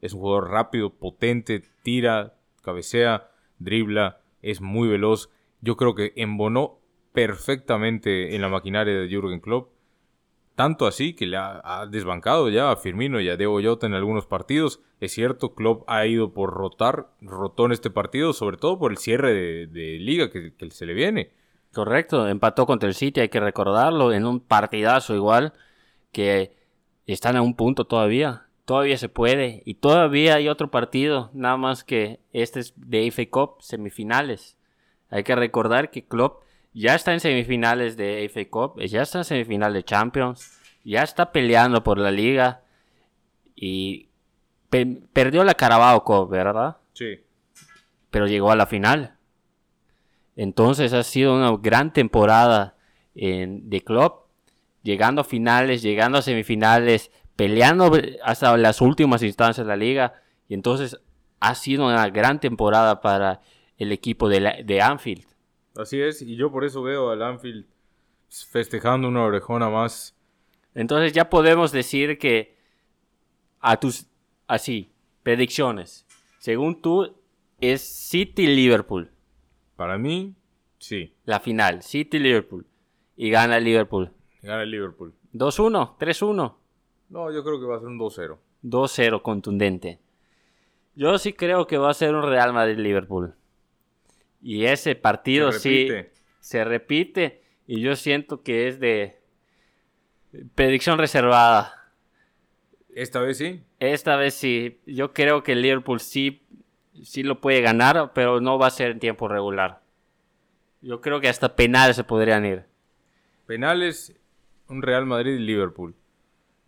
Es 0.00 0.12
un 0.12 0.20
jugador 0.20 0.50
rápido, 0.50 0.90
potente, 0.90 1.62
tira, 1.82 2.34
cabecea, 2.62 3.30
dribla, 3.58 4.20
es 4.40 4.60
muy 4.60 4.88
veloz. 4.88 5.30
Yo 5.60 5.76
creo 5.76 5.94
que 5.94 6.12
embonó 6.16 6.80
perfectamente 7.12 8.34
en 8.34 8.42
la 8.42 8.48
maquinaria 8.48 8.94
de 8.94 9.08
Jürgen 9.08 9.40
Klopp. 9.40 9.72
Tanto 10.54 10.86
así 10.86 11.14
que 11.14 11.26
le 11.26 11.38
ha, 11.38 11.86
desbancado 11.90 12.50
ya 12.50 12.70
a 12.70 12.76
Firmino 12.76 13.20
y 13.20 13.28
a 13.28 13.36
Diego 13.36 13.60
Jota 13.62 13.86
en 13.86 13.94
algunos 13.94 14.26
partidos. 14.26 14.80
Es 15.00 15.12
cierto, 15.12 15.54
Klopp 15.54 15.84
ha 15.88 16.06
ido 16.06 16.32
por 16.32 16.50
rotar, 16.50 17.08
rotó 17.20 17.66
en 17.66 17.72
este 17.72 17.90
partido, 17.90 18.32
sobre 18.32 18.58
todo 18.58 18.78
por 18.78 18.90
el 18.90 18.98
cierre 18.98 19.32
de, 19.66 19.98
liga 19.98 20.30
que, 20.30 20.54
que 20.54 20.70
se 20.70 20.84
le 20.84 20.92
viene. 20.92 21.32
Correcto, 21.72 22.28
empató 22.28 22.66
contra 22.66 22.88
el 22.88 22.94
City, 22.94 23.20
hay 23.20 23.28
que 23.30 23.40
recordarlo, 23.40 24.12
en 24.12 24.26
un 24.26 24.40
partidazo 24.40 25.14
igual, 25.14 25.54
que 26.12 26.54
están 27.06 27.36
a 27.36 27.42
un 27.42 27.56
punto 27.56 27.86
todavía, 27.86 28.46
todavía 28.64 28.96
se 28.96 29.08
puede, 29.08 29.62
y 29.64 29.74
todavía 29.74 30.36
hay 30.36 30.48
otro 30.48 30.70
partido, 30.70 31.30
nada 31.34 31.56
más 31.56 31.84
que 31.84 32.20
este 32.32 32.60
es 32.60 32.74
de 32.76 33.10
FA 33.10 33.26
Cup, 33.30 33.56
semifinales. 33.60 34.56
Hay 35.10 35.24
que 35.24 35.34
recordar 35.34 35.90
que 35.90 36.04
Klopp 36.04 36.42
ya 36.72 36.94
está 36.94 37.12
en 37.12 37.20
semifinales 37.20 37.96
de 37.96 38.28
FA 38.32 38.48
Cup, 38.48 38.80
ya 38.80 39.02
está 39.02 39.18
en 39.18 39.24
semifinal 39.24 39.72
de 39.72 39.84
Champions, 39.84 40.58
ya 40.84 41.02
está 41.02 41.32
peleando 41.32 41.82
por 41.82 41.98
la 41.98 42.10
liga, 42.10 42.62
y 43.54 44.08
perdió 45.12 45.44
la 45.44 45.54
Carabao 45.54 46.02
Cup, 46.04 46.30
¿verdad? 46.30 46.78
Sí. 46.94 47.20
Pero 48.10 48.26
llegó 48.26 48.50
a 48.50 48.56
la 48.56 48.66
final. 48.66 49.16
Entonces 50.34 50.92
ha 50.92 51.02
sido 51.02 51.36
una 51.36 51.56
gran 51.60 51.92
temporada 51.92 52.76
en, 53.14 53.68
de 53.68 53.82
club, 53.82 54.14
llegando 54.82 55.20
a 55.20 55.24
finales, 55.24 55.82
llegando 55.82 56.18
a 56.18 56.22
semifinales, 56.22 57.10
peleando 57.42 57.90
hasta 58.22 58.56
las 58.56 58.80
últimas 58.80 59.20
instancias 59.24 59.66
de 59.66 59.68
la 59.68 59.76
liga. 59.76 60.22
Y 60.46 60.54
entonces 60.54 61.00
ha 61.40 61.56
sido 61.56 61.86
una 61.88 62.08
gran 62.08 62.38
temporada 62.38 63.00
para 63.00 63.40
el 63.78 63.90
equipo 63.90 64.28
de, 64.28 64.62
de 64.64 64.80
Anfield. 64.80 65.26
Así 65.76 66.00
es, 66.00 66.22
y 66.22 66.36
yo 66.36 66.52
por 66.52 66.64
eso 66.64 66.84
veo 66.84 67.10
al 67.10 67.20
Anfield 67.20 67.66
festejando 68.48 69.08
una 69.08 69.24
orejona 69.24 69.68
más. 69.70 70.16
Entonces 70.72 71.12
ya 71.12 71.28
podemos 71.28 71.72
decir 71.72 72.16
que 72.16 72.56
a 73.58 73.80
tus, 73.80 74.06
así, 74.46 74.92
predicciones, 75.24 76.06
según 76.38 76.80
tú, 76.80 77.12
es 77.60 77.82
City-Liverpool. 77.82 79.10
Para 79.74 79.98
mí, 79.98 80.36
sí. 80.78 81.16
La 81.24 81.40
final, 81.40 81.82
City-Liverpool. 81.82 82.66
Y 83.16 83.30
gana 83.30 83.56
el 83.56 83.64
Liverpool. 83.64 84.12
Gana 84.42 84.62
el 84.62 84.70
Liverpool. 84.70 85.12
2-1, 85.32 85.98
3-1. 85.98 86.61
No, 87.12 87.30
yo 87.30 87.44
creo 87.44 87.60
que 87.60 87.66
va 87.66 87.76
a 87.76 87.78
ser 87.78 87.88
un 87.88 87.98
2-0. 87.98 88.38
2-0 88.64 89.22
contundente. 89.22 89.98
Yo 90.94 91.18
sí 91.18 91.34
creo 91.34 91.66
que 91.66 91.76
va 91.76 91.90
a 91.90 91.94
ser 91.94 92.14
un 92.14 92.22
Real 92.22 92.54
Madrid-Liverpool. 92.54 93.34
Y 94.40 94.64
ese 94.64 94.94
partido 94.94 95.52
sí 95.52 95.88
se 96.40 96.64
repite. 96.64 97.42
Y 97.66 97.82
yo 97.82 97.96
siento 97.96 98.42
que 98.42 98.66
es 98.66 98.80
de 98.80 99.20
predicción 100.54 100.98
reservada. 100.98 101.92
¿Esta 102.94 103.20
vez 103.20 103.36
sí? 103.36 103.62
Esta 103.78 104.16
vez 104.16 104.32
sí. 104.32 104.80
Yo 104.86 105.12
creo 105.12 105.42
que 105.42 105.52
el 105.52 105.60
Liverpool 105.60 106.00
sí 106.00 106.42
sí 107.02 107.22
lo 107.22 107.42
puede 107.42 107.60
ganar, 107.60 108.12
pero 108.14 108.40
no 108.40 108.58
va 108.58 108.68
a 108.68 108.70
ser 108.70 108.92
en 108.92 109.00
tiempo 109.00 109.28
regular. 109.28 109.82
Yo 110.80 111.02
creo 111.02 111.20
que 111.20 111.28
hasta 111.28 111.54
penales 111.54 111.96
se 111.96 112.04
podrían 112.04 112.46
ir. 112.46 112.64
Penales, 113.46 114.14
un 114.68 114.80
Real 114.80 115.04
Madrid 115.04 115.34
y 115.34 115.40
Liverpool. 115.40 115.94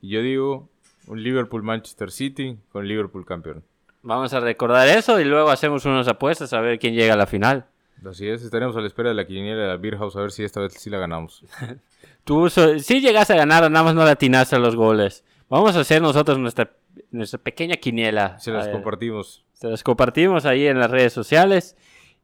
Y 0.05 0.09
yo 0.09 0.21
digo 0.21 0.69
un 1.07 1.23
Liverpool-Manchester 1.23 2.11
City 2.11 2.59
con 2.71 2.87
Liverpool 2.87 3.25
campeón. 3.25 3.65
Vamos 4.03 4.35
a 4.35 4.41
recordar 4.41 4.87
eso 4.87 5.19
y 5.19 5.25
luego 5.25 5.49
hacemos 5.49 5.87
unas 5.87 6.07
apuestas 6.09 6.53
a 6.53 6.61
ver 6.61 6.79
quién 6.79 6.93
llega 6.93 7.15
a 7.15 7.17
la 7.17 7.27
final. 7.27 7.65
Así 8.07 8.29
es, 8.29 8.43
estaremos 8.43 8.77
a 8.77 8.83
la 8.83 8.87
espera 8.87 9.09
de 9.09 9.15
la 9.15 9.27
quiniela 9.27 9.63
de 9.63 9.69
la 9.69 9.77
Beer 9.79 9.97
House 9.97 10.15
a 10.17 10.21
ver 10.21 10.31
si 10.31 10.45
esta 10.45 10.61
vez 10.61 10.75
sí 10.75 10.91
la 10.91 10.99
ganamos. 10.99 11.43
Tú 12.25 12.51
sí 12.51 13.01
llegas 13.01 13.31
a 13.31 13.35
ganar, 13.35 13.71
nada 13.71 13.83
más 13.83 13.95
no 13.95 14.05
latinaste 14.05 14.57
a 14.57 14.59
los 14.59 14.77
goles. 14.77 15.25
Vamos 15.49 15.75
a 15.75 15.81
hacer 15.81 16.03
nosotros 16.03 16.39
nuestra, 16.39 16.71
nuestra 17.11 17.39
pequeña 17.39 17.77
quiniela. 17.77 18.39
Se 18.41 18.51
las 18.51 18.69
compartimos. 18.69 19.47
Se 19.55 19.71
las 19.71 19.83
compartimos 19.83 20.45
ahí 20.45 20.67
en 20.67 20.81
las 20.81 20.91
redes 20.91 21.15
sociales 21.15 21.79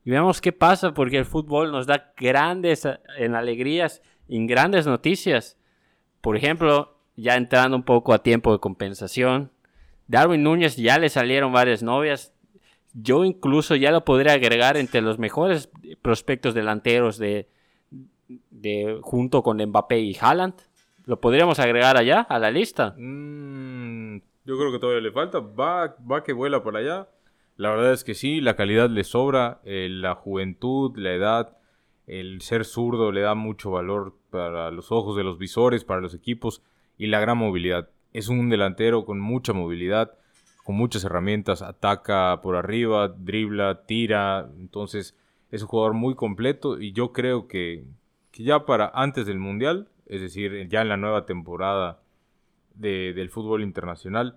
y 0.04 0.10
veamos 0.10 0.42
qué 0.42 0.52
pasa 0.52 0.92
porque 0.92 1.16
el 1.16 1.24
fútbol 1.24 1.72
nos 1.72 1.86
da 1.86 2.12
grandes 2.14 2.86
en 3.16 3.34
alegrías 3.34 4.02
y 4.28 4.46
grandes 4.46 4.86
noticias. 4.86 5.56
Por 6.20 6.36
ejemplo, 6.36 6.99
ya 7.20 7.36
entrando 7.36 7.76
un 7.76 7.82
poco 7.82 8.12
a 8.12 8.22
tiempo 8.22 8.52
de 8.52 8.58
compensación, 8.58 9.50
Darwin 10.08 10.42
Núñez 10.42 10.76
ya 10.76 10.98
le 10.98 11.08
salieron 11.08 11.52
varias 11.52 11.82
novias. 11.82 12.34
Yo 12.94 13.24
incluso 13.24 13.76
ya 13.76 13.92
lo 13.92 14.04
podría 14.04 14.32
agregar 14.32 14.76
entre 14.76 15.00
los 15.00 15.18
mejores 15.18 15.70
prospectos 16.02 16.54
delanteros 16.54 17.18
de, 17.18 17.48
de 18.50 18.98
junto 19.02 19.42
con 19.42 19.64
Mbappé 19.64 20.00
y 20.00 20.16
Haaland. 20.20 20.54
¿Lo 21.06 21.20
podríamos 21.20 21.58
agregar 21.60 21.96
allá 21.96 22.20
a 22.22 22.38
la 22.38 22.50
lista? 22.50 22.94
Mm, 22.98 24.18
yo 24.44 24.58
creo 24.58 24.72
que 24.72 24.78
todavía 24.78 25.00
le 25.00 25.12
falta. 25.12 25.38
Va, 25.38 25.96
va 26.10 26.24
que 26.24 26.32
vuela 26.32 26.62
por 26.62 26.76
allá. 26.76 27.08
La 27.56 27.70
verdad 27.70 27.92
es 27.92 28.04
que 28.04 28.14
sí, 28.14 28.40
la 28.40 28.56
calidad 28.56 28.88
le 28.88 29.04
sobra, 29.04 29.60
eh, 29.64 29.88
la 29.90 30.14
juventud, 30.14 30.96
la 30.96 31.12
edad, 31.12 31.58
el 32.06 32.40
ser 32.40 32.64
zurdo 32.64 33.12
le 33.12 33.20
da 33.20 33.34
mucho 33.34 33.70
valor 33.70 34.16
para 34.30 34.70
los 34.70 34.90
ojos 34.90 35.16
de 35.16 35.24
los 35.24 35.38
visores, 35.38 35.84
para 35.84 36.00
los 36.00 36.14
equipos 36.14 36.62
y 37.00 37.06
la 37.06 37.18
gran 37.18 37.38
movilidad. 37.38 37.88
Es 38.12 38.28
un 38.28 38.50
delantero 38.50 39.06
con 39.06 39.18
mucha 39.18 39.54
movilidad, 39.54 40.12
con 40.64 40.76
muchas 40.76 41.02
herramientas, 41.02 41.62
ataca 41.62 42.38
por 42.42 42.56
arriba, 42.56 43.08
dribla, 43.08 43.86
tira, 43.86 44.50
entonces 44.58 45.16
es 45.50 45.62
un 45.62 45.68
jugador 45.68 45.94
muy 45.94 46.14
completo 46.14 46.78
y 46.78 46.92
yo 46.92 47.12
creo 47.12 47.48
que, 47.48 47.86
que 48.30 48.42
ya 48.42 48.66
para 48.66 48.92
antes 48.92 49.24
del 49.24 49.38
Mundial, 49.38 49.88
es 50.04 50.20
decir, 50.20 50.68
ya 50.68 50.82
en 50.82 50.90
la 50.90 50.98
nueva 50.98 51.24
temporada 51.24 52.02
del 52.74 53.30
fútbol 53.30 53.62
internacional, 53.62 54.36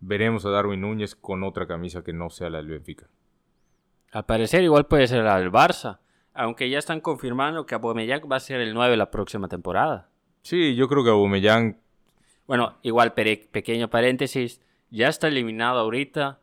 veremos 0.00 0.44
a 0.44 0.50
Darwin 0.50 0.80
Núñez 0.80 1.14
con 1.14 1.44
otra 1.44 1.68
camisa 1.68 2.02
que 2.02 2.12
no 2.12 2.28
sea 2.28 2.50
la 2.50 2.58
del 2.58 2.70
Benfica. 2.70 3.06
Al 4.10 4.26
parecer 4.26 4.64
igual 4.64 4.86
puede 4.86 5.06
ser 5.06 5.22
la 5.22 5.38
del 5.38 5.52
Barça, 5.52 6.00
aunque 6.34 6.68
ya 6.70 6.78
están 6.80 7.00
confirmando 7.00 7.66
que 7.66 7.76
Aubameyang 7.76 8.22
va 8.28 8.34
a 8.34 8.40
ser 8.40 8.60
el 8.60 8.74
9 8.74 8.96
la 8.96 9.12
próxima 9.12 9.46
temporada. 9.46 10.08
Sí, 10.42 10.74
yo 10.74 10.88
creo 10.88 11.04
que 11.04 11.10
Aubameyang... 11.10 11.76
Bueno, 12.50 12.74
igual 12.82 13.12
pequeño 13.12 13.90
paréntesis, 13.90 14.60
ya 14.90 15.06
está 15.06 15.28
eliminado 15.28 15.78
ahorita, 15.78 16.40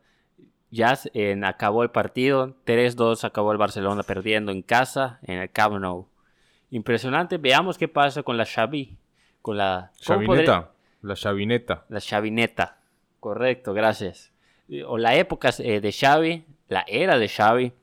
ya 0.70 0.98
acabó 1.44 1.82
el 1.82 1.90
partido, 1.90 2.56
3-2 2.64 3.24
acabó 3.24 3.52
el 3.52 3.58
Barcelona 3.58 4.02
perdiendo 4.04 4.50
en 4.50 4.62
casa 4.62 5.18
en 5.20 5.38
el 5.38 5.50
Camp 5.50 5.78
Nou. 5.78 6.08
Impresionante, 6.70 7.36
veamos 7.36 7.76
qué 7.76 7.88
pasa 7.88 8.22
con 8.22 8.38
la 8.38 8.46
Xavi, 8.46 8.96
con 9.42 9.58
la... 9.58 9.92
Chavineta, 10.00 10.70
la 11.02 11.14
Chavineta. 11.14 11.84
La 11.90 12.00
Chavineta. 12.00 12.78
Correcto, 13.20 13.74
gracias. 13.74 14.32
O 14.86 14.96
la 14.96 15.14
época 15.14 15.50
eh, 15.58 15.82
de 15.82 15.92
Xavi, 15.92 16.46
la 16.68 16.86
era 16.88 17.18
de 17.18 17.28
Xavi, 17.28 17.74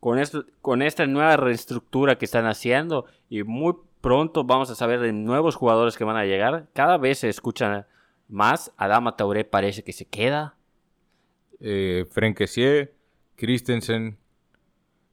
con, 0.00 0.18
esto, 0.18 0.44
con 0.60 0.82
esta 0.82 1.06
nueva 1.06 1.38
reestructura 1.38 2.18
que 2.18 2.26
están 2.26 2.44
haciendo 2.44 3.06
y 3.30 3.42
muy 3.42 3.72
pronto 4.00 4.44
vamos 4.44 4.70
a 4.70 4.74
saber 4.74 5.00
de 5.00 5.12
nuevos 5.12 5.56
jugadores 5.56 5.96
que 5.96 6.04
van 6.04 6.16
a 6.16 6.24
llegar. 6.24 6.68
Cada 6.72 6.98
vez 6.98 7.18
se 7.18 7.28
escucha 7.28 7.86
más. 8.28 8.72
Adama 8.76 9.16
Tauré 9.16 9.44
parece 9.44 9.82
que 9.82 9.92
se 9.92 10.06
queda. 10.06 10.56
Eh, 11.60 12.06
Frenkesie, 12.10 12.92
Christensen. 13.36 14.18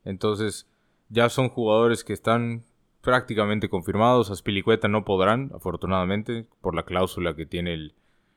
Entonces, 0.03 0.67
ya 1.09 1.29
son 1.29 1.49
jugadores 1.49 2.03
que 2.03 2.13
están 2.13 2.63
prácticamente 3.01 3.69
confirmados. 3.69 4.31
Aspilicueta 4.31 4.87
no 4.87 5.05
podrán, 5.05 5.51
afortunadamente, 5.55 6.45
por 6.61 6.75
la 6.75 6.83
cláusula 6.83 7.35
que 7.35 7.45
tiene 7.45 7.73
el, 7.73 7.95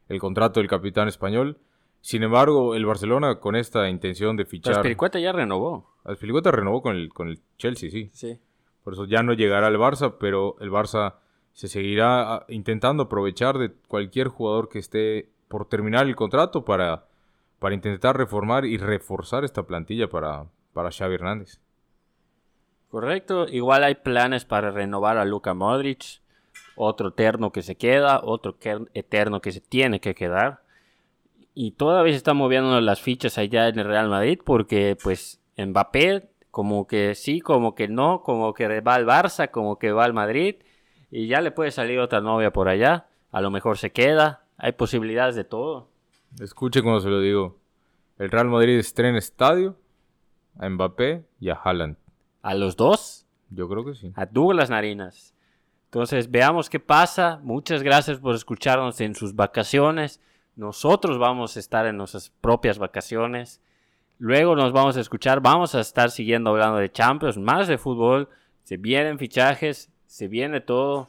el 0.09 0.21
contrato 0.21 0.61
del 0.61 0.69
capitán 0.69 1.09
español. 1.09 1.59
Sin 2.01 2.23
embargo, 2.23 2.75
el 2.75 2.87
Barcelona 2.87 3.41
con 3.41 3.57
esta 3.57 3.89
intención 3.89 4.37
de 4.37 4.45
fichar... 4.45 4.75
Aspilicueta 4.75 5.19
ya 5.19 5.33
renovó. 5.33 5.91
Aspilicueta 6.05 6.51
renovó 6.51 6.81
con 6.81 6.97
el, 6.97 7.13
con 7.13 7.29
el 7.29 7.41
Chelsea, 7.59 7.91
sí. 7.91 8.09
Sí. 8.13 8.39
Por 8.89 8.95
eso 8.95 9.05
ya 9.05 9.23
no 9.23 9.35
llegará 9.35 9.67
al 9.67 9.77
Barça, 9.77 10.15
pero 10.19 10.57
el 10.61 10.71
Barça 10.71 11.17
se 11.53 11.69
seguirá 11.69 12.37
ah, 12.37 12.47
intentando 12.49 13.03
aprovechar 13.03 13.59
de 13.59 13.71
cualquier 13.87 14.29
jugador 14.29 14.71
que 14.71 14.79
esté 14.79 15.29
por 15.49 15.69
terminar 15.69 16.07
el 16.07 16.17
contrato 16.17 16.65
para, 16.65 17.05
para 17.59 17.75
intentar 17.75 18.17
reformar 18.17 18.65
y 18.65 18.79
reforzar 18.79 19.45
esta 19.45 19.65
plantilla 19.65 20.09
para, 20.09 20.47
para 20.73 20.91
Xavi 20.91 21.17
Hernández. 21.17 21.61
Correcto. 22.91 23.47
Igual 23.47 23.85
hay 23.85 23.97
planes 23.97 24.47
para 24.47 24.71
renovar 24.71 25.19
a 25.19 25.27
Luka 25.27 25.53
Modric 25.53 26.23
otro 26.75 27.09
eterno 27.09 27.53
que 27.53 27.61
se 27.61 27.77
queda, 27.77 28.23
otro 28.25 28.57
eterno 28.95 29.43
que 29.43 29.53
se 29.53 29.61
tiene 29.61 30.01
que 30.01 30.15
quedar. 30.15 30.63
Y 31.53 31.73
todavía 31.73 32.15
se 32.15 32.17
están 32.17 32.39
moviendo 32.39 32.81
las 32.81 33.03
fichas 33.03 33.37
allá 33.37 33.69
en 33.69 33.81
el 33.81 33.87
Real 33.87 34.09
Madrid 34.09 34.41
porque 34.43 34.97
pues 35.03 35.43
Mbappé 35.59 36.28
como 36.51 36.87
que 36.87 37.15
sí, 37.15 37.41
como 37.41 37.75
que 37.75 37.89
no, 37.89 38.23
como 38.23 38.55
que 38.55 38.81
va 38.81 38.95
al 38.95 39.07
Barça, 39.07 39.51
como 39.51 39.79
que 39.79 39.93
va 39.93 40.05
al 40.05 40.15
Madrid 40.15 40.57
y 41.11 41.27
ya 41.27 41.41
le 41.41 41.51
puede 41.51 41.71
salir 41.71 41.99
otra 41.99 42.21
novia 42.21 42.53
por 42.53 42.69
allá, 42.69 43.07
a 43.31 43.41
lo 43.41 43.51
mejor 43.51 43.79
se 43.79 43.93
queda, 43.93 44.45
hay 44.57 44.73
posibilidades 44.73 45.35
de 45.35 45.45
todo. 45.45 45.89
Escuche 46.41 46.83
cuando 46.83 47.01
se 47.01 47.09
lo 47.09 47.21
digo. 47.21 47.59
El 48.19 48.31
Real 48.31 48.49
Madrid 48.49 48.79
estrena 48.79 49.19
estadio 49.19 49.77
a 50.59 50.69
Mbappé 50.69 51.25
y 51.41 51.51
a 51.51 51.55
Haaland. 51.55 51.97
¿A 52.43 52.55
los 52.55 52.77
dos? 52.77 53.27
Yo 53.51 53.69
creo 53.69 53.85
que 53.85 53.95
sí. 53.95 54.13
A 54.17 54.27
Douglas 54.27 54.71
Narinas. 54.71 55.35
Entonces, 55.85 56.31
veamos 56.31 56.69
qué 56.69 56.81
pasa. 56.81 57.41
Muchas 57.43 57.83
gracias 57.83 58.19
por 58.19 58.35
escucharnos 58.35 59.01
en 59.01 59.15
sus 59.15 59.35
vacaciones. 59.35 60.21
Nosotros 60.55 61.19
vamos 61.19 61.57
a 61.57 61.61
estar 61.61 61.87
en 61.87 61.97
nuestras 61.97 62.31
propias 62.31 62.79
vacaciones. 62.79 63.63
Luego 64.19 64.57
nos 64.57 64.73
vamos 64.73 64.97
a 64.97 65.01
escuchar. 65.01 65.41
Vamos 65.41 65.75
a 65.75 65.81
estar 65.81 66.11
siguiendo 66.11 66.51
hablando 66.51 66.79
de 66.79 66.91
Champions, 66.91 67.39
más 67.39 67.69
de 67.69 67.79
fútbol. 67.79 68.29
Se 68.65 68.77
vienen 68.77 69.19
fichajes, 69.19 69.91
se 70.07 70.29
viene 70.29 70.61
todo. 70.61 71.09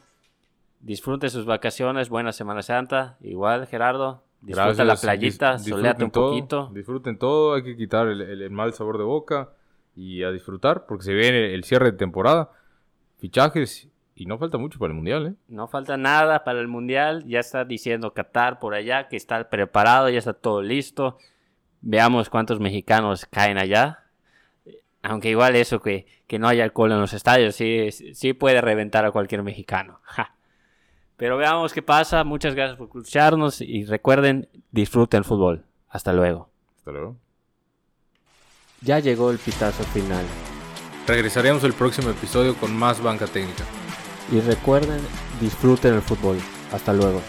Disfrute 0.80 1.28
sus 1.28 1.44
vacaciones. 1.44 2.08
Buena 2.08 2.32
Semana 2.32 2.62
Santa. 2.62 3.16
Igual, 3.20 3.66
Gerardo. 3.66 4.22
Disfruta 4.40 4.84
la 4.84 4.96
playita, 4.96 5.54
Dis- 5.58 5.68
soleate 5.68 6.04
un 6.04 6.10
todo, 6.10 6.30
poquito. 6.30 6.70
Disfruten 6.72 7.18
todo, 7.18 7.54
hay 7.54 7.62
que 7.62 7.76
quitar 7.76 8.06
el, 8.08 8.22
el- 8.22 8.40
el 8.42 8.50
mal 8.50 8.72
sabor 8.72 8.96
de 8.96 9.04
boca 9.04 9.50
y 9.94 10.22
a 10.22 10.30
disfrutar 10.30 10.86
porque 10.86 11.04
se 11.04 11.12
viene 11.12 11.52
el 11.52 11.62
cierre 11.64 11.90
de 11.92 11.98
temporada, 11.98 12.50
fichajes 13.18 13.88
y 14.14 14.24
no 14.24 14.38
falta 14.38 14.56
mucho 14.56 14.78
para 14.78 14.92
el 14.92 14.96
mundial, 14.96 15.26
¿eh? 15.26 15.34
No 15.48 15.66
falta 15.68 15.96
nada 15.98 16.42
para 16.44 16.60
el 16.60 16.68
Mundial. 16.68 17.24
Ya 17.26 17.40
está 17.40 17.64
diciendo 17.66 18.12
Qatar 18.14 18.58
por 18.58 18.72
allá 18.74 19.08
que 19.08 19.16
está 19.16 19.48
preparado, 19.50 20.08
ya 20.08 20.18
está 20.18 20.32
todo 20.32 20.62
listo. 20.62 21.18
Veamos 21.80 22.30
cuántos 22.30 22.60
mexicanos 22.60 23.26
caen 23.26 23.58
allá. 23.58 24.04
Aunque 25.02 25.30
igual 25.30 25.56
eso 25.56 25.80
que, 25.80 26.06
que 26.26 26.38
no 26.38 26.48
haya 26.48 26.64
alcohol 26.64 26.92
en 26.92 27.00
los 27.00 27.14
estadios, 27.14 27.54
sí, 27.54 27.90
sí 27.90 28.32
puede 28.34 28.60
reventar 28.60 29.04
a 29.04 29.10
cualquier 29.10 29.42
mexicano. 29.42 30.00
Ja. 30.10 30.34
Pero 31.16 31.36
veamos 31.36 31.74
qué 31.74 31.82
pasa. 31.82 32.24
Muchas 32.24 32.54
gracias 32.54 32.78
por 32.78 32.86
escucharnos 32.86 33.60
y 33.60 33.84
recuerden, 33.84 34.48
disfruten 34.70 35.18
el 35.18 35.24
fútbol. 35.24 35.66
Hasta 35.90 36.14
luego. 36.14 36.48
Hasta 36.78 36.92
luego. 36.92 37.16
Ya 38.80 39.00
llegó 39.00 39.30
el 39.30 39.36
pitazo 39.38 39.84
final. 39.84 40.24
Regresaremos 41.06 41.62
el 41.64 41.74
próximo 41.74 42.08
episodio 42.08 42.54
con 42.56 42.74
más 42.74 43.02
banca 43.02 43.26
técnica. 43.26 43.64
Y 44.32 44.40
recuerden, 44.40 45.00
disfruten 45.42 45.92
el 45.92 46.00
fútbol. 46.00 46.38
Hasta 46.72 46.94
luego. 46.94 47.20